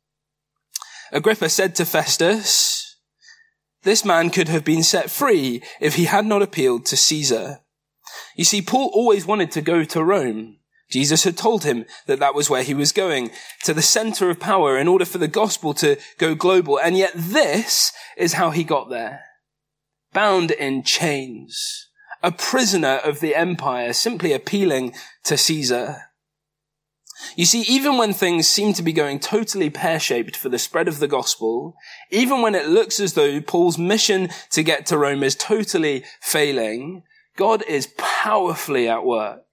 Agrippa 1.12 1.49
said 1.49 1.75
to 1.76 1.85
Festus, 1.85 2.78
this 3.82 4.04
man 4.04 4.30
could 4.30 4.49
have 4.49 4.64
been 4.64 4.82
set 4.82 5.11
free 5.11 5.62
if 5.80 5.94
he 5.94 6.04
had 6.04 6.26
not 6.26 6.42
appealed 6.42 6.85
to 6.87 6.97
Caesar. 6.97 7.61
You 8.37 8.44
see, 8.44 8.61
Paul 8.61 8.90
always 8.92 9.26
wanted 9.26 9.50
to 9.52 9.62
go 9.62 9.85
to 9.85 10.04
Rome. 10.04 10.58
Jesus 10.90 11.25
had 11.25 11.37
told 11.37 11.64
him 11.64 11.85
that 12.07 12.18
that 12.18 12.35
was 12.35 12.49
where 12.49 12.62
he 12.62 12.75
was 12.75 12.92
going, 12.92 13.30
to 13.64 13.75
the 13.75 13.83
center 13.83 14.30
of 14.30 14.40
power 14.40 14.78
in 14.78 14.88
order 14.88 15.04
for 15.04 15.18
the 15.18 15.28
gospel 15.28 15.75
to 15.75 15.99
go 16.16 16.35
global. 16.35 16.78
And 16.78 16.97
yet 16.97 17.12
this 17.14 17.92
is 18.16 18.35
how 18.35 18.50
he 18.50 18.64
got 18.64 18.88
there. 18.88 19.21
Bound 20.14 20.50
in 20.50 20.83
chains, 20.83 21.88
a 22.23 22.33
prisoner 22.33 23.00
of 23.04 23.21
the 23.21 23.35
empire, 23.35 23.92
simply 23.92 24.33
appealing 24.33 24.95
to 25.25 25.37
Caesar. 25.37 26.04
You 27.37 27.45
see, 27.45 27.62
even 27.62 27.99
when 27.99 28.12
things 28.12 28.49
seem 28.49 28.73
to 28.75 28.83
be 28.83 28.92
going 28.92 29.18
totally 29.18 29.71
pear-shaped 29.71 30.37
for 30.37 30.49
the 30.49 30.59
spread 30.59 30.88
of 30.88 31.00
the 31.00 31.09
gospel, 31.09 31.75
even 32.11 32.42
when 32.42 32.54
it 32.54 32.68
looks 32.68 33.00
as 33.00 33.14
though 33.14 33.40
Paul's 33.40 33.76
mission 33.76 34.30
to 34.50 34.62
get 34.62 34.87
to 34.87 34.97
Rome 34.97 35.23
is 35.23 35.35
totally 35.35 36.04
failing, 36.21 37.02
God 37.37 37.62
is 37.68 37.92
powerfully 37.99 38.88
at 38.88 39.04
work. 39.04 39.45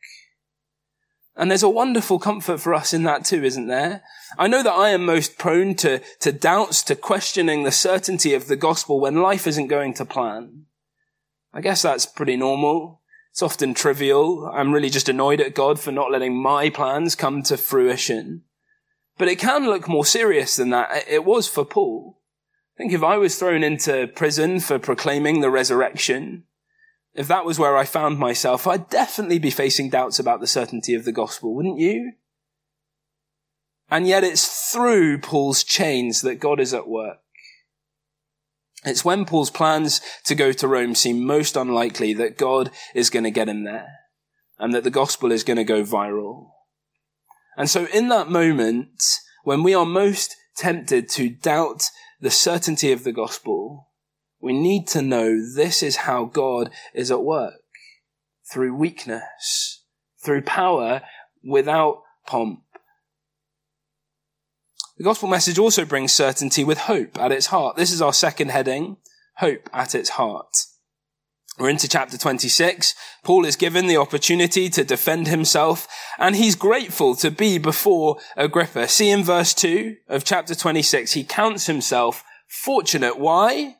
And 1.37 1.51
there's 1.51 1.63
a 1.63 1.69
wonderful 1.69 2.17
comfort 2.17 2.59
for 2.59 2.73
us 2.73 2.93
in 2.93 3.03
that 3.03 3.25
too, 3.25 3.43
isn't 3.43 3.67
there? 3.67 4.03
I 4.37 4.47
know 4.47 4.63
that 4.63 4.71
I 4.71 4.89
am 4.89 5.05
most 5.05 5.37
prone 5.37 5.75
to, 5.75 6.01
to 6.19 6.31
doubts, 6.31 6.81
to 6.83 6.95
questioning 6.95 7.63
the 7.63 7.71
certainty 7.71 8.33
of 8.33 8.47
the 8.47 8.55
gospel 8.55 9.01
when 9.01 9.21
life 9.21 9.45
isn't 9.45 9.67
going 9.67 9.93
to 9.95 10.05
plan. 10.05 10.65
I 11.53 11.61
guess 11.61 11.81
that's 11.81 12.05
pretty 12.05 12.37
normal. 12.37 13.01
It's 13.31 13.41
often 13.41 13.73
trivial. 13.73 14.49
I'm 14.53 14.71
really 14.71 14.89
just 14.89 15.09
annoyed 15.09 15.41
at 15.41 15.55
God 15.55 15.77
for 15.77 15.91
not 15.91 16.09
letting 16.09 16.41
my 16.41 16.69
plans 16.69 17.15
come 17.15 17.43
to 17.43 17.57
fruition. 17.57 18.43
But 19.17 19.27
it 19.27 19.39
can 19.39 19.65
look 19.65 19.89
more 19.89 20.05
serious 20.05 20.55
than 20.55 20.69
that. 20.69 21.05
It 21.07 21.25
was 21.25 21.47
for 21.47 21.65
Paul. 21.65 22.21
I 22.75 22.77
think 22.77 22.93
if 22.93 23.03
I 23.03 23.17
was 23.17 23.37
thrown 23.37 23.63
into 23.63 24.07
prison 24.07 24.61
for 24.61 24.79
proclaiming 24.79 25.41
the 25.41 25.49
resurrection, 25.49 26.43
if 27.15 27.27
that 27.29 27.45
was 27.45 27.57
where 27.57 27.77
I 27.77 27.85
found 27.85 28.19
myself, 28.19 28.67
I'd 28.67 28.89
definitely 28.89 29.39
be 29.39 29.49
facing 29.49 29.89
doubts 29.89 30.19
about 30.19 30.41
the 30.41 30.47
certainty 30.47 30.93
of 30.93 31.05
the 31.05 31.13
gospel, 31.13 31.55
wouldn't 31.55 31.79
you? 31.79 32.13
And 33.89 34.05
yet 34.05 34.23
it's 34.23 34.71
through 34.71 35.19
Paul's 35.19 35.63
chains 35.63 36.21
that 36.21 36.39
God 36.39 36.59
is 36.59 36.73
at 36.73 36.87
work. 36.87 37.19
It's 38.83 39.05
when 39.05 39.25
Paul's 39.25 39.49
plans 39.49 40.01
to 40.25 40.35
go 40.35 40.51
to 40.51 40.67
Rome 40.67 40.93
seem 40.93 41.25
most 41.25 41.55
unlikely 41.55 42.13
that 42.15 42.37
God 42.37 42.69
is 42.93 43.09
going 43.09 43.23
to 43.23 43.31
get 43.31 43.49
him 43.49 43.63
there 43.63 43.87
and 44.59 44.73
that 44.73 44.83
the 44.83 44.91
gospel 44.91 45.31
is 45.31 45.43
going 45.43 45.57
to 45.57 45.63
go 45.63 45.83
viral. 45.83 46.49
And 47.57 47.69
so 47.69 47.85
in 47.93 48.09
that 48.09 48.29
moment, 48.29 49.01
when 49.43 49.63
we 49.63 49.73
are 49.73 49.85
most 49.85 50.35
tempted 50.57 51.09
to 51.09 51.29
doubt 51.29 51.85
the 52.19 52.29
certainty 52.29 52.91
of 52.91 53.03
the 53.03 53.11
gospel, 53.13 53.89
we 54.45 54.53
need 54.53 54.87
to 54.87 55.01
know 55.01 55.41
this 55.43 55.81
is 55.81 55.95
how 55.95 56.25
God 56.25 56.69
is 56.93 57.09
at 57.09 57.23
work. 57.23 57.55
Through 58.51 58.75
weakness, 58.75 59.83
through 60.23 60.43
power 60.43 61.01
without 61.43 62.03
pomp. 62.27 62.59
The 64.97 65.03
gospel 65.03 65.29
message 65.29 65.57
also 65.57 65.83
brings 65.83 66.13
certainty 66.13 66.63
with 66.63 66.77
hope 66.77 67.19
at 67.19 67.31
its 67.31 67.47
heart. 67.47 67.75
This 67.75 67.91
is 67.91 68.03
our 68.03 68.13
second 68.13 68.51
heading, 68.51 68.97
hope 69.37 69.67
at 69.73 69.95
its 69.95 70.09
heart. 70.09 70.55
We're 71.57 71.71
into 71.71 71.89
chapter 71.89 72.15
26. 72.15 72.93
Paul 73.23 73.45
is 73.45 73.55
given 73.55 73.87
the 73.87 73.97
opportunity 73.97 74.69
to 74.69 74.83
defend 74.83 75.27
himself 75.27 75.87
and 76.19 76.35
he's 76.35 76.55
grateful 76.55 77.15
to 77.15 77.31
be 77.31 77.57
before 77.57 78.17
Agrippa. 78.37 78.89
See 78.89 79.09
in 79.09 79.23
verse 79.23 79.55
2 79.55 79.95
of 80.07 80.23
chapter 80.23 80.53
26, 80.53 81.13
he 81.13 81.23
counts 81.23 81.65
himself 81.65 82.23
fortunate. 82.47 83.17
Why? 83.17 83.77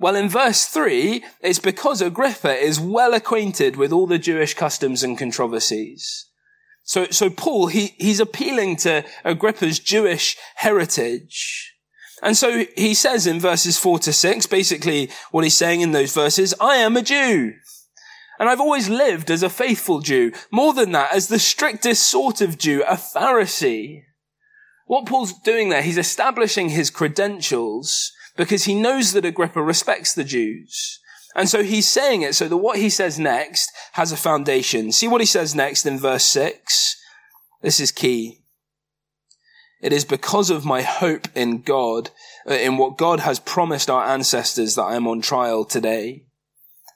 Well, 0.00 0.14
in 0.14 0.28
verse 0.28 0.66
3, 0.66 1.24
it's 1.40 1.58
because 1.58 2.00
Agrippa 2.00 2.54
is 2.54 2.78
well 2.78 3.14
acquainted 3.14 3.76
with 3.76 3.92
all 3.92 4.06
the 4.06 4.18
Jewish 4.18 4.54
customs 4.54 5.02
and 5.02 5.18
controversies. 5.18 6.26
So, 6.84 7.06
so 7.10 7.28
Paul, 7.28 7.66
he, 7.66 7.94
he's 7.98 8.20
appealing 8.20 8.76
to 8.76 9.04
Agrippa's 9.24 9.80
Jewish 9.80 10.36
heritage. 10.56 11.74
And 12.22 12.36
so 12.36 12.64
he 12.76 12.94
says 12.94 13.26
in 13.26 13.40
verses 13.40 13.78
4 13.78 13.98
to 14.00 14.12
6, 14.12 14.46
basically 14.46 15.10
what 15.32 15.44
he's 15.44 15.56
saying 15.56 15.80
in 15.80 15.92
those 15.92 16.14
verses, 16.14 16.54
I 16.60 16.76
am 16.76 16.96
a 16.96 17.02
Jew. 17.02 17.54
And 18.38 18.48
I've 18.48 18.60
always 18.60 18.88
lived 18.88 19.30
as 19.32 19.42
a 19.42 19.50
faithful 19.50 20.00
Jew. 20.00 20.32
More 20.52 20.72
than 20.72 20.92
that, 20.92 21.12
as 21.12 21.26
the 21.26 21.40
strictest 21.40 22.06
sort 22.06 22.40
of 22.40 22.56
Jew, 22.56 22.84
a 22.84 22.94
Pharisee. 22.94 24.04
What 24.86 25.06
Paul's 25.06 25.32
doing 25.32 25.70
there, 25.70 25.82
he's 25.82 25.98
establishing 25.98 26.68
his 26.68 26.88
credentials 26.88 28.12
because 28.38 28.64
he 28.64 28.74
knows 28.74 29.12
that 29.12 29.24
Agrippa 29.24 29.60
respects 29.60 30.14
the 30.14 30.24
Jews. 30.24 31.00
And 31.34 31.48
so 31.48 31.62
he's 31.62 31.88
saying 31.88 32.22
it 32.22 32.34
so 32.34 32.48
that 32.48 32.56
what 32.56 32.78
he 32.78 32.88
says 32.88 33.18
next 33.18 33.70
has 33.92 34.12
a 34.12 34.16
foundation. 34.16 34.92
See 34.92 35.08
what 35.08 35.20
he 35.20 35.26
says 35.26 35.54
next 35.54 35.84
in 35.84 35.98
verse 35.98 36.24
6? 36.24 36.96
This 37.62 37.80
is 37.80 37.92
key. 37.92 38.44
It 39.82 39.92
is 39.92 40.04
because 40.04 40.50
of 40.50 40.64
my 40.64 40.82
hope 40.82 41.28
in 41.34 41.62
God, 41.62 42.10
uh, 42.48 42.54
in 42.54 42.76
what 42.76 42.96
God 42.96 43.20
has 43.20 43.40
promised 43.40 43.90
our 43.90 44.06
ancestors 44.06 44.76
that 44.76 44.82
I 44.82 44.96
am 44.96 45.06
on 45.06 45.20
trial 45.20 45.64
today. 45.64 46.24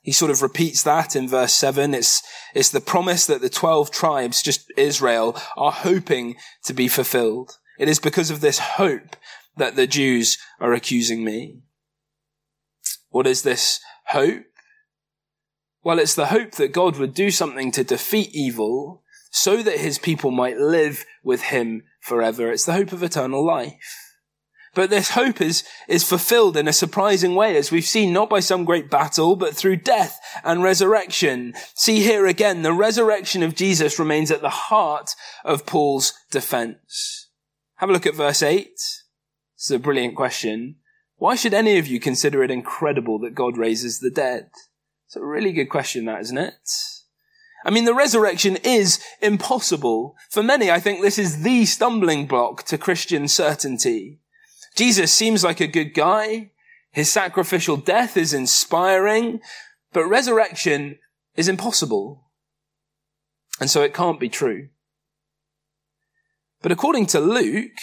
He 0.03 0.13
sort 0.13 0.31
of 0.31 0.43
repeats 0.43 0.83
that 0.85 1.15
in 1.15 1.29
verse 1.29 1.53
7. 1.53 1.93
It's, 1.93 2.23
it's 2.55 2.71
the 2.71 2.81
promise 2.81 3.27
that 3.27 3.41
the 3.41 3.49
12 3.49 3.91
tribes, 3.91 4.43
just 4.43 4.73
Israel, 4.77 5.37
are 5.57 5.73
hoping 5.73 6.37
to 6.65 6.73
be 6.73 6.89
fulfilled. 6.89 7.59
It 7.79 7.89
is 7.89 7.99
because 7.99 8.31
of 8.31 8.41
this 8.41 8.59
hope 8.59 9.17
that 9.57 9.77
the 9.77 9.87
Jews 9.87 10.39
are 10.61 10.73
accusing 10.73 11.25
me. 11.25 11.61
What 13.11 13.27
is 13.27 13.43
this 13.43 13.81
hope? 14.07 14.45
Well, 15.85 15.99
it's 15.99 16.15
the 16.15 16.27
hope 16.27 16.53
that 16.53 16.73
God 16.73 16.97
would 16.97 17.15
do 17.15 17.31
something 17.31 17.73
to 17.73 17.85
defeat 17.85 18.31
evil 18.33 19.03
so 19.31 19.63
that 19.63 19.79
his 19.79 19.99
people 19.99 20.31
might 20.31 20.59
live 20.59 21.05
with 21.23 21.43
him 21.43 21.83
forever. 22.01 22.53
It's 22.53 22.65
the 22.65 22.75
hope 22.75 22.93
of 22.93 23.03
eternal 23.03 23.45
life. 23.45 24.13
But 24.75 24.89
this 24.89 25.11
hope 25.11 25.41
is, 25.43 25.65
is 25.87 26.09
fulfilled 26.09 26.57
in 26.57 26.67
a 26.67 26.73
surprising 26.73 27.35
way, 27.35 27.57
as 27.57 27.71
we've 27.71 27.85
seen, 27.85 28.13
not 28.13 28.31
by 28.31 28.41
some 28.41 28.65
great 28.65 28.89
battle, 28.89 29.37
but 29.37 29.55
through 29.55 29.77
death 29.77 30.19
and 30.45 30.63
resurrection. 30.63 31.53
See 31.75 32.01
here 32.01 32.27
again, 32.27 32.63
the 32.63 32.73
resurrection 32.73 33.43
of 33.43 33.55
Jesus 33.55 33.99
remains 33.99 34.31
at 34.31 34.41
the 34.41 34.49
heart 34.49 35.15
of 35.45 35.67
Paul's 35.67 36.15
defense. 36.31 37.29
Have 37.77 37.91
a 37.91 37.93
look 37.93 38.07
at 38.07 38.15
verse 38.15 38.43
8. 38.43 38.71
Is 39.63 39.71
a 39.71 39.79
brilliant 39.79 40.17
question. 40.17 40.77
Why 41.17 41.37
should 41.37 41.55
any 41.55 41.79
of 41.79 41.87
you 41.87 42.01
consider 42.01 42.43
it 42.43 42.51
incredible 42.51 43.21
that 43.21 43.37
God 43.37 43.57
raises 43.57 44.01
the 44.01 44.11
dead? 44.11 44.51
It's 45.07 45.15
a 45.15 45.25
really 45.25 45.53
good 45.53 45.67
question, 45.67 46.05
that, 46.07 46.21
isn't 46.23 46.39
it? 46.39 46.69
I 47.65 47.71
mean, 47.71 47.85
the 47.85 47.95
resurrection 47.95 48.57
is 48.65 48.99
impossible. 49.21 50.17
For 50.31 50.43
many, 50.43 50.69
I 50.69 50.81
think 50.81 51.01
this 51.01 51.17
is 51.17 51.43
the 51.43 51.65
stumbling 51.65 52.27
block 52.27 52.65
to 52.65 52.77
Christian 52.77 53.29
certainty. 53.29 54.19
Jesus 54.75 55.13
seems 55.13 55.45
like 55.45 55.61
a 55.61 55.69
good 55.69 55.95
guy. 55.95 56.51
His 56.91 57.13
sacrificial 57.13 57.77
death 57.77 58.17
is 58.17 58.35
inspiring, 58.35 59.41
but 59.93 60.07
resurrection 60.07 60.99
is 61.37 61.47
impossible. 61.47 62.25
And 63.61 63.71
so 63.71 63.83
it 63.83 63.95
can't 63.95 64.19
be 64.19 64.29
true. 64.29 64.71
But 66.63 66.73
according 66.73 67.07
to 67.07 67.21
Luke, 67.21 67.79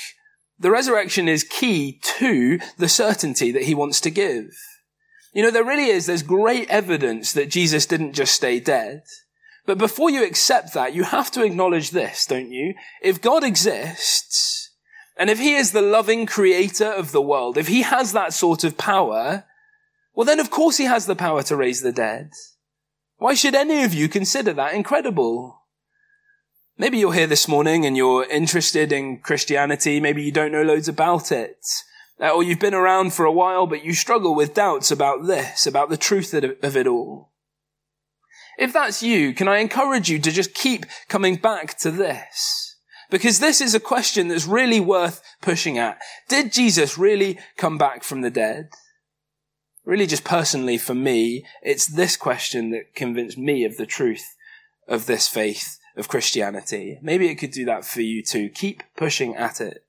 the 0.60 0.72
resurrection 0.72 1.28
is 1.28 1.44
key 1.44 2.00
to 2.20 2.60
the 2.78 2.90
certainty 2.90 3.52
that 3.52 3.64
he 3.64 3.74
wants 3.74 4.02
to 4.02 4.12
give. 4.12 4.52
You 5.34 5.44
know, 5.44 5.52
there 5.52 5.64
really 5.64 5.86
is, 5.86 6.06
there's 6.06 6.24
great 6.24 6.70
evidence 6.70 7.34
that 7.34 7.50
Jesus 7.50 7.86
didn't 7.86 8.14
just 8.14 8.34
stay 8.34 8.60
dead. 8.60 9.04
But 9.66 9.78
before 9.78 10.10
you 10.10 10.24
accept 10.24 10.74
that, 10.74 10.94
you 10.94 11.04
have 11.04 11.32
to 11.32 11.44
acknowledge 11.44 11.92
this, 11.92 12.26
don't 12.26 12.52
you? 12.52 12.74
If 13.02 13.22
God 13.22 13.44
exists, 13.44 14.72
and 15.16 15.30
if 15.30 15.38
he 15.38 15.54
is 15.54 15.72
the 15.72 15.82
loving 15.82 16.26
creator 16.26 16.92
of 16.92 17.12
the 17.12 17.22
world, 17.22 17.58
if 17.58 17.68
he 17.68 17.84
has 17.84 18.14
that 18.14 18.34
sort 18.34 18.64
of 18.64 18.78
power, 18.78 19.46
well 20.16 20.26
then 20.26 20.40
of 20.40 20.50
course 20.50 20.78
he 20.78 20.86
has 20.86 21.06
the 21.06 21.16
power 21.16 21.44
to 21.44 21.56
raise 21.56 21.82
the 21.82 21.92
dead. 21.92 22.32
Why 23.18 23.34
should 23.34 23.54
any 23.54 23.84
of 23.84 23.94
you 23.94 24.08
consider 24.08 24.54
that 24.54 24.74
incredible? 24.74 25.59
Maybe 26.80 26.98
you're 26.98 27.12
here 27.12 27.28
this 27.28 27.50
morning 27.50 27.86
and 27.86 27.98
you're 27.98 28.24
interested 28.24 28.94
in 28.94 29.18
Christianity. 29.18 30.00
Maybe 30.00 30.24
you 30.24 30.32
don't 30.32 30.54
know 30.54 30.64
loads 30.64 30.88
about 30.88 31.30
it. 31.30 31.58
Uh, 32.22 32.30
or 32.30 32.42
you've 32.42 32.62
been 32.62 32.74
around 32.74 33.14
for 33.14 33.26
a 33.26 33.34
while, 33.34 33.68
but 33.68 33.84
you 33.84 33.94
struggle 33.94 34.34
with 34.34 34.54
doubts 34.54 34.90
about 34.90 35.28
this, 35.28 35.68
about 35.68 35.90
the 35.90 35.98
truth 35.98 36.34
of 36.34 36.78
it 36.78 36.88
all. 36.88 37.32
If 38.58 38.72
that's 38.72 39.04
you, 39.04 39.34
can 39.34 39.50
I 39.50 39.58
encourage 39.58 40.10
you 40.10 40.20
to 40.20 40.32
just 40.32 40.54
keep 40.54 40.86
coming 41.10 41.36
back 41.36 41.78
to 41.80 41.92
this? 41.92 42.78
Because 43.10 43.40
this 43.40 43.60
is 43.60 43.76
a 43.76 43.82
question 43.82 44.30
that's 44.30 44.48
really 44.48 44.80
worth 44.80 45.22
pushing 45.42 45.78
at. 45.78 46.00
Did 46.30 46.54
Jesus 46.54 46.98
really 46.98 47.40
come 47.58 47.78
back 47.78 48.06
from 48.06 48.22
the 48.22 48.32
dead? 48.32 48.70
Really 49.84 50.08
just 50.08 50.24
personally 50.24 50.78
for 50.78 50.96
me, 50.96 51.44
it's 51.62 51.88
this 51.88 52.16
question 52.16 52.72
that 52.72 52.96
convinced 52.96 53.38
me 53.38 53.66
of 53.66 53.76
the 53.76 53.86
truth 53.86 54.24
of 54.88 55.08
this 55.08 55.28
faith 55.28 55.79
of 56.00 56.08
Christianity. 56.08 56.98
Maybe 57.02 57.28
it 57.28 57.36
could 57.36 57.52
do 57.52 57.66
that 57.66 57.86
for 57.86 58.02
you 58.02 58.24
too. 58.24 58.50
Keep 58.50 58.84
pushing 58.96 59.36
at 59.36 59.62
it. 59.62 59.84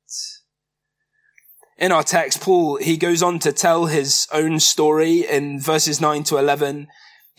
In 1.79 1.93
our 1.93 2.03
text, 2.03 2.43
Paul, 2.43 2.77
he 2.77 2.99
goes 2.99 3.23
on 3.23 3.39
to 3.39 3.53
tell 3.53 3.87
his 3.87 4.27
own 4.33 4.61
story 4.61 5.27
in 5.27 5.59
verses 5.59 6.01
9 6.01 6.25
to 6.25 6.37
11 6.37 6.89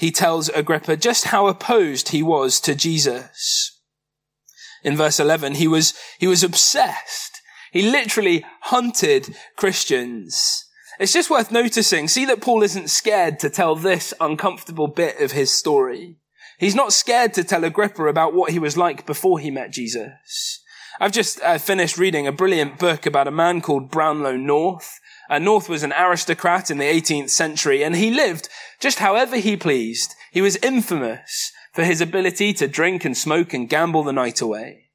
he 0.01 0.09
tells 0.09 0.49
Agrippa 0.49 0.97
just 0.97 1.25
how 1.25 1.45
opposed 1.45 2.09
he 2.09 2.23
was 2.23 2.59
to 2.61 2.73
Jesus. 2.73 3.79
In 4.83 4.97
verse 4.97 5.19
11, 5.19 5.53
he 5.53 5.67
was, 5.67 5.93
he 6.17 6.25
was 6.25 6.43
obsessed. 6.43 7.39
He 7.71 7.83
literally 7.83 8.43
hunted 8.61 9.35
Christians. 9.57 10.65
It's 10.99 11.13
just 11.13 11.29
worth 11.29 11.51
noticing. 11.51 12.07
See 12.07 12.25
that 12.25 12.41
Paul 12.41 12.63
isn't 12.63 12.89
scared 12.89 13.37
to 13.41 13.49
tell 13.51 13.75
this 13.75 14.11
uncomfortable 14.19 14.87
bit 14.87 15.21
of 15.21 15.33
his 15.33 15.53
story. 15.53 16.17
He's 16.61 16.75
not 16.75 16.93
scared 16.93 17.33
to 17.33 17.43
tell 17.43 17.63
Agrippa 17.63 18.05
about 18.05 18.35
what 18.35 18.51
he 18.51 18.59
was 18.59 18.77
like 18.77 19.07
before 19.07 19.39
he 19.39 19.49
met 19.49 19.71
Jesus. 19.71 20.61
I've 20.99 21.11
just 21.11 21.41
uh, 21.41 21.57
finished 21.57 21.97
reading 21.97 22.27
a 22.27 22.31
brilliant 22.31 22.77
book 22.77 23.07
about 23.07 23.27
a 23.27 23.31
man 23.31 23.61
called 23.61 23.89
Brownlow 23.89 24.37
North. 24.37 24.99
Uh, 25.27 25.39
North 25.39 25.67
was 25.67 25.81
an 25.81 25.91
aristocrat 25.91 26.69
in 26.69 26.77
the 26.77 26.85
18th 26.85 27.31
century, 27.31 27.83
and 27.83 27.95
he 27.95 28.11
lived 28.11 28.47
just 28.79 28.99
however 28.99 29.37
he 29.37 29.57
pleased. 29.57 30.13
He 30.31 30.39
was 30.39 30.57
infamous 30.57 31.51
for 31.73 31.83
his 31.83 31.99
ability 31.99 32.53
to 32.53 32.67
drink 32.67 33.05
and 33.05 33.17
smoke 33.17 33.55
and 33.55 33.67
gamble 33.67 34.03
the 34.03 34.13
night 34.13 34.39
away. 34.39 34.91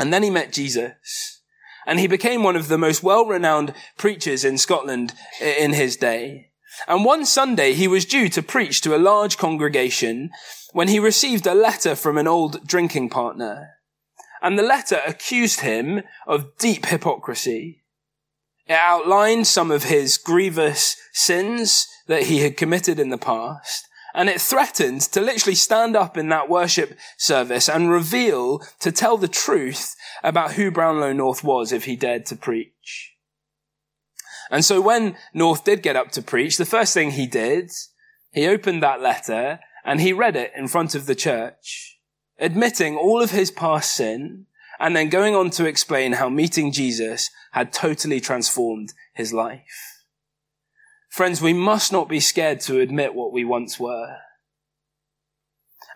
And 0.00 0.12
then 0.12 0.24
he 0.24 0.30
met 0.30 0.52
Jesus, 0.52 1.42
and 1.86 2.00
he 2.00 2.08
became 2.08 2.42
one 2.42 2.56
of 2.56 2.66
the 2.66 2.76
most 2.76 3.04
well-renowned 3.04 3.72
preachers 3.96 4.44
in 4.44 4.58
Scotland 4.58 5.14
in 5.40 5.74
his 5.74 5.96
day. 5.96 6.45
And 6.86 7.04
one 7.04 7.24
Sunday 7.24 7.72
he 7.72 7.88
was 7.88 8.04
due 8.04 8.28
to 8.30 8.42
preach 8.42 8.80
to 8.82 8.94
a 8.94 8.98
large 8.98 9.36
congregation 9.36 10.30
when 10.72 10.88
he 10.88 10.98
received 10.98 11.46
a 11.46 11.54
letter 11.54 11.94
from 11.94 12.18
an 12.18 12.26
old 12.26 12.66
drinking 12.66 13.10
partner. 13.10 13.70
And 14.42 14.58
the 14.58 14.62
letter 14.62 15.00
accused 15.06 15.60
him 15.60 16.02
of 16.26 16.56
deep 16.58 16.86
hypocrisy. 16.86 17.82
It 18.66 18.74
outlined 18.74 19.46
some 19.46 19.70
of 19.70 19.84
his 19.84 20.18
grievous 20.18 20.96
sins 21.12 21.86
that 22.06 22.24
he 22.24 22.40
had 22.40 22.56
committed 22.56 22.98
in 22.98 23.10
the 23.10 23.18
past. 23.18 23.86
And 24.14 24.28
it 24.28 24.40
threatened 24.40 25.02
to 25.12 25.20
literally 25.20 25.54
stand 25.54 25.94
up 25.94 26.16
in 26.16 26.28
that 26.30 26.48
worship 26.48 26.96
service 27.18 27.68
and 27.68 27.90
reveal, 27.90 28.62
to 28.80 28.90
tell 28.90 29.18
the 29.18 29.28
truth 29.28 29.94
about 30.22 30.52
who 30.52 30.70
Brownlow 30.70 31.12
North 31.12 31.44
was 31.44 31.70
if 31.70 31.84
he 31.84 31.96
dared 31.96 32.24
to 32.26 32.36
preach. 32.36 33.15
And 34.50 34.64
so 34.64 34.80
when 34.80 35.16
North 35.34 35.64
did 35.64 35.82
get 35.82 35.96
up 35.96 36.10
to 36.12 36.22
preach, 36.22 36.56
the 36.56 36.64
first 36.64 36.94
thing 36.94 37.12
he 37.12 37.26
did, 37.26 37.70
he 38.32 38.46
opened 38.46 38.82
that 38.82 39.00
letter 39.00 39.60
and 39.84 40.00
he 40.00 40.12
read 40.12 40.36
it 40.36 40.52
in 40.56 40.68
front 40.68 40.94
of 40.94 41.06
the 41.06 41.14
church, 41.14 41.98
admitting 42.38 42.96
all 42.96 43.22
of 43.22 43.30
his 43.30 43.50
past 43.50 43.94
sin 43.94 44.46
and 44.78 44.94
then 44.94 45.08
going 45.08 45.34
on 45.34 45.50
to 45.50 45.66
explain 45.66 46.12
how 46.14 46.28
meeting 46.28 46.70
Jesus 46.70 47.30
had 47.52 47.72
totally 47.72 48.20
transformed 48.20 48.92
his 49.14 49.32
life. 49.32 50.04
Friends, 51.08 51.40
we 51.40 51.54
must 51.54 51.92
not 51.92 52.08
be 52.08 52.20
scared 52.20 52.60
to 52.60 52.80
admit 52.80 53.14
what 53.14 53.32
we 53.32 53.44
once 53.44 53.80
were. 53.80 54.16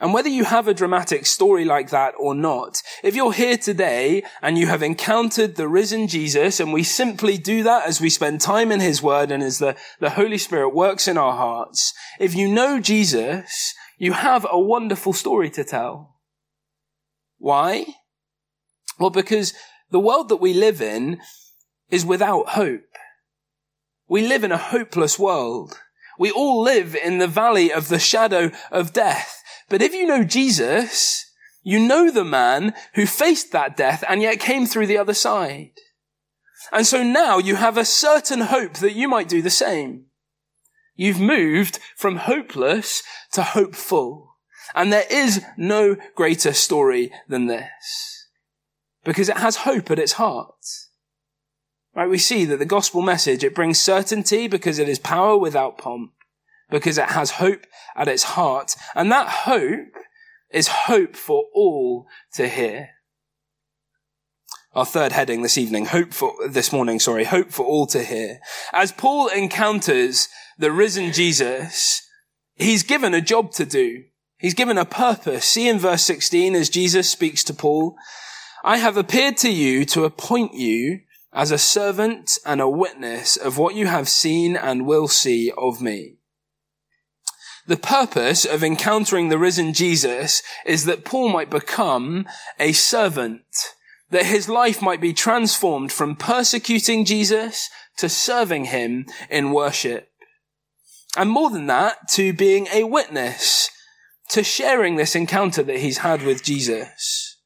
And 0.00 0.14
whether 0.14 0.30
you 0.30 0.44
have 0.44 0.66
a 0.66 0.74
dramatic 0.74 1.26
story 1.26 1.66
like 1.66 1.90
that 1.90 2.14
or 2.18 2.34
not, 2.34 2.82
if 3.02 3.14
you're 3.14 3.34
here 3.34 3.58
today 3.58 4.22
and 4.40 4.56
you 4.56 4.66
have 4.66 4.82
encountered 4.82 5.56
the 5.56 5.68
risen 5.68 6.08
Jesus, 6.08 6.58
and 6.58 6.72
we 6.72 6.82
simply 6.82 7.36
do 7.36 7.62
that 7.64 7.86
as 7.86 8.00
we 8.00 8.08
spend 8.08 8.40
time 8.40 8.72
in 8.72 8.80
his 8.80 9.02
word 9.02 9.30
and 9.30 9.42
as 9.42 9.58
the, 9.58 9.76
the 9.98 10.10
Holy 10.10 10.38
Spirit 10.38 10.70
works 10.70 11.06
in 11.06 11.18
our 11.18 11.34
hearts, 11.34 11.92
if 12.18 12.34
you 12.34 12.48
know 12.48 12.80
Jesus, 12.80 13.74
you 13.98 14.14
have 14.14 14.46
a 14.50 14.58
wonderful 14.58 15.12
story 15.12 15.50
to 15.50 15.64
tell. 15.64 16.16
Why? 17.36 17.84
Well, 18.98 19.10
because 19.10 19.52
the 19.90 20.00
world 20.00 20.30
that 20.30 20.36
we 20.36 20.54
live 20.54 20.80
in 20.80 21.20
is 21.90 22.06
without 22.06 22.50
hope. 22.50 22.84
We 24.08 24.26
live 24.26 24.44
in 24.44 24.52
a 24.52 24.56
hopeless 24.56 25.18
world. 25.18 25.78
We 26.18 26.30
all 26.30 26.62
live 26.62 26.94
in 26.94 27.18
the 27.18 27.26
valley 27.26 27.72
of 27.72 27.88
the 27.88 27.98
shadow 27.98 28.50
of 28.70 28.92
death. 28.92 29.39
But 29.70 29.80
if 29.80 29.94
you 29.94 30.04
know 30.04 30.24
Jesus, 30.24 31.24
you 31.62 31.78
know 31.78 32.11
the 32.11 32.24
man 32.24 32.74
who 32.94 33.06
faced 33.06 33.52
that 33.52 33.76
death 33.76 34.04
and 34.06 34.20
yet 34.20 34.40
came 34.40 34.66
through 34.66 34.88
the 34.88 34.98
other 34.98 35.14
side. 35.14 35.70
And 36.72 36.87
so 36.87 37.02
now 37.02 37.38
you 37.38 37.56
have 37.56 37.78
a 37.78 37.85
certain 37.85 38.42
hope 38.42 38.74
that 38.74 38.94
you 38.94 39.09
might 39.09 39.28
do 39.28 39.40
the 39.40 39.48
same. 39.48 40.06
You've 40.94 41.20
moved 41.20 41.78
from 41.96 42.16
hopeless 42.16 43.02
to 43.33 43.42
hopeful. 43.42 44.37
And 44.74 44.92
there 44.92 45.06
is 45.11 45.42
no 45.56 45.96
greater 46.14 46.52
story 46.52 47.12
than 47.28 47.46
this 47.46 48.28
because 49.04 49.28
it 49.28 49.38
has 49.38 49.56
hope 49.56 49.90
at 49.90 49.98
its 49.98 50.12
heart. 50.12 50.66
Right? 51.94 52.11
We 52.11 52.18
see 52.18 52.44
that 52.44 52.59
the 52.59 52.64
gospel 52.64 53.02
message, 53.02 53.42
it 53.42 53.54
brings 53.54 53.80
certainty 53.80 54.46
because 54.48 54.78
it 54.78 54.88
is 54.88 54.98
power 54.98 55.37
without 55.37 55.78
pomp, 55.78 56.12
because 56.70 56.98
it 56.98 57.11
has 57.11 57.33
hope 57.33 57.66
at 57.96 58.09
its 58.09 58.22
heart. 58.22 58.74
And 58.94 59.11
that 59.11 59.28
hope 59.28 59.94
is 60.50 60.68
hope 60.68 61.16
for 61.16 61.44
all 61.54 62.06
to 62.35 62.48
hear. 62.48 62.90
Our 64.72 64.87
third 64.87 65.12
heading 65.12 65.42
this 65.42 65.59
evening, 65.59 65.87
hope 65.87 66.14
for, 66.14 66.33
this 66.48 66.72
morning, 66.72 67.00
sorry, 67.00 67.24
hope 67.24 67.50
for 67.50 67.66
all 67.66 67.87
to 67.88 68.04
hear. 68.04 68.38
As 68.72 68.92
Paul 68.92 69.28
encounters 69.28 70.28
the 70.59 70.70
risen 70.70 71.12
Jesus, 71.12 72.09
he's 72.54 72.85
given 72.85 73.12
a 73.12 73.20
job 73.20 73.50
to 73.52 73.66
do. 73.66 74.04
He's 74.38 74.54
given 74.54 74.78
a 74.78 74.85
purpose. 74.85 75.44
See 75.44 75.68
in 75.68 75.78
verse 75.78 76.02
16 76.04 76.54
as 76.54 76.70
Jesus 76.70 77.11
speaks 77.11 77.42
to 77.44 77.54
Paul, 77.54 77.96
I 78.64 78.76
have 78.76 78.96
appeared 78.96 79.37
to 79.38 79.50
you 79.50 79.85
to 79.87 80.04
appoint 80.04 80.54
you 80.54 81.00
as 81.33 81.50
a 81.50 81.59
servant 81.59 82.38
and 82.46 82.61
a 82.61 82.68
witness 82.68 83.37
of 83.37 83.59
what 83.59 83.74
you 83.74 83.87
have 83.87 84.09
seen 84.09 84.56
and 84.56 84.87
will 84.87 85.09
see 85.09 85.52
of 85.59 85.83
me. 85.83 86.19
The 87.70 87.76
purpose 87.76 88.44
of 88.44 88.64
encountering 88.64 89.28
the 89.28 89.38
risen 89.38 89.74
Jesus 89.74 90.42
is 90.66 90.87
that 90.87 91.04
Paul 91.04 91.28
might 91.28 91.50
become 91.50 92.26
a 92.59 92.72
servant, 92.72 93.44
that 94.11 94.26
his 94.26 94.48
life 94.48 94.83
might 94.83 95.00
be 95.00 95.12
transformed 95.12 95.92
from 95.92 96.16
persecuting 96.16 97.04
Jesus 97.04 97.70
to 97.98 98.09
serving 98.09 98.64
him 98.64 99.06
in 99.30 99.52
worship. 99.52 100.11
And 101.16 101.30
more 101.30 101.48
than 101.48 101.68
that, 101.68 102.09
to 102.14 102.33
being 102.33 102.66
a 102.72 102.83
witness, 102.83 103.70
to 104.30 104.42
sharing 104.42 104.96
this 104.96 105.14
encounter 105.14 105.62
that 105.62 105.78
he's 105.78 105.98
had 105.98 106.24
with 106.24 106.42
Jesus. 106.42 107.37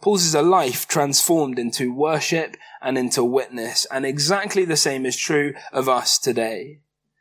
Paul's 0.00 0.24
is 0.24 0.34
a 0.34 0.40
life 0.40 0.88
transformed 0.88 1.58
into 1.58 1.92
worship 1.92 2.56
and 2.80 2.96
into 2.96 3.22
witness, 3.22 3.86
and 3.90 4.06
exactly 4.06 4.64
the 4.64 4.74
same 4.78 5.04
is 5.04 5.18
true 5.18 5.52
of 5.70 5.86
us 5.86 6.18
today. 6.18 6.80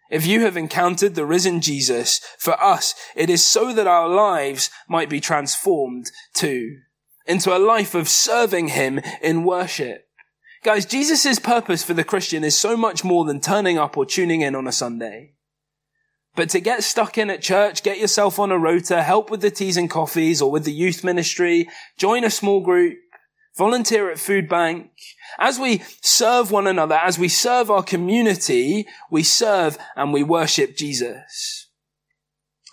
If 0.09 0.25
you 0.25 0.41
have 0.41 0.57
encountered 0.57 1.15
the 1.15 1.25
risen 1.25 1.61
Jesus, 1.61 2.19
for 2.37 2.61
us, 2.61 2.95
it 3.15 3.29
is 3.29 3.45
so 3.45 3.73
that 3.73 3.87
our 3.87 4.07
lives 4.07 4.71
might 4.87 5.09
be 5.09 5.19
transformed 5.19 6.11
too, 6.33 6.77
into 7.27 7.55
a 7.55 7.59
life 7.59 7.93
of 7.93 8.09
serving 8.09 8.69
Him 8.69 8.99
in 9.21 9.43
worship. 9.43 10.07
Guys, 10.63 10.85
Jesus' 10.85 11.39
purpose 11.39 11.83
for 11.83 11.93
the 11.93 12.03
Christian 12.03 12.43
is 12.43 12.57
so 12.57 12.75
much 12.75 13.03
more 13.03 13.23
than 13.23 13.39
turning 13.39 13.77
up 13.77 13.95
or 13.97 14.05
tuning 14.05 14.41
in 14.41 14.55
on 14.55 14.67
a 14.67 14.71
Sunday. 14.71 15.33
But 16.35 16.49
to 16.49 16.59
get 16.59 16.83
stuck 16.83 17.17
in 17.17 17.29
at 17.29 17.41
church, 17.41 17.83
get 17.83 17.99
yourself 17.99 18.39
on 18.39 18.51
a 18.51 18.57
rota, 18.57 19.03
help 19.03 19.29
with 19.29 19.41
the 19.41 19.51
teas 19.51 19.77
and 19.77 19.89
coffees 19.89 20.41
or 20.41 20.51
with 20.51 20.65
the 20.65 20.71
youth 20.71 21.03
ministry, 21.03 21.69
join 21.97 22.23
a 22.23 22.29
small 22.29 22.61
group, 22.61 22.97
volunteer 23.59 24.09
at 24.09 24.17
food 24.17 24.47
bank. 24.47 24.89
As 25.37 25.59
we 25.59 25.83
serve 26.01 26.49
one 26.49 26.65
another, 26.65 26.95
as 26.95 27.19
we 27.19 27.27
serve 27.27 27.69
our 27.69 27.83
community, 27.83 28.87
we 29.11 29.21
serve 29.21 29.77
and 29.95 30.13
we 30.13 30.23
worship 30.23 30.75
Jesus. 30.77 31.67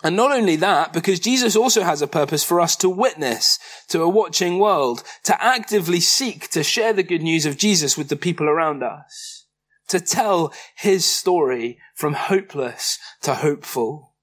And 0.03 0.15
not 0.15 0.31
only 0.31 0.55
that, 0.57 0.93
because 0.93 1.19
Jesus 1.19 1.55
also 1.55 1.81
has 1.81 2.01
a 2.01 2.07
purpose 2.07 2.43
for 2.43 2.61
us 2.61 2.75
to 2.77 2.89
witness 2.89 3.59
to 3.89 4.01
a 4.01 4.09
watching 4.09 4.59
world, 4.59 5.03
to 5.23 5.43
actively 5.43 5.99
seek 5.99 6.49
to 6.51 6.63
share 6.63 6.93
the 6.93 7.09
good 7.11 7.21
news 7.21 7.45
of 7.45 7.57
Jesus 7.57 7.97
with 7.97 8.07
the 8.09 8.15
people 8.15 8.47
around 8.47 8.81
us. 8.81 9.45
to 9.87 9.99
tell 9.99 10.53
his 10.75 11.05
story 11.05 11.79
from 11.95 12.13
hopeless 12.13 12.99
to 13.21 13.35
hopeful. 13.35 14.13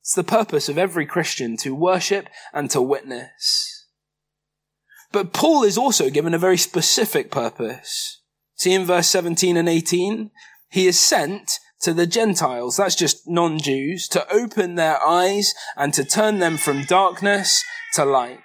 It's 0.00 0.14
the 0.14 0.24
purpose 0.24 0.68
of 0.68 0.76
every 0.76 1.06
Christian 1.06 1.56
to 1.58 1.74
worship 1.74 2.28
and 2.52 2.70
to 2.70 2.82
witness. 2.82 3.73
But 5.14 5.32
Paul 5.32 5.62
is 5.62 5.78
also 5.78 6.10
given 6.10 6.34
a 6.34 6.38
very 6.38 6.58
specific 6.58 7.30
purpose. 7.30 8.20
See 8.56 8.72
in 8.72 8.84
verse 8.84 9.06
17 9.06 9.56
and 9.56 9.68
18, 9.68 10.32
he 10.70 10.88
is 10.88 10.98
sent 10.98 11.60
to 11.82 11.94
the 11.94 12.04
Gentiles, 12.04 12.78
that's 12.78 12.96
just 12.96 13.28
non-Jews, 13.28 14.08
to 14.08 14.28
open 14.28 14.74
their 14.74 15.00
eyes 15.00 15.54
and 15.76 15.94
to 15.94 16.02
turn 16.04 16.40
them 16.40 16.56
from 16.56 16.82
darkness 16.86 17.62
to 17.92 18.04
light. 18.04 18.40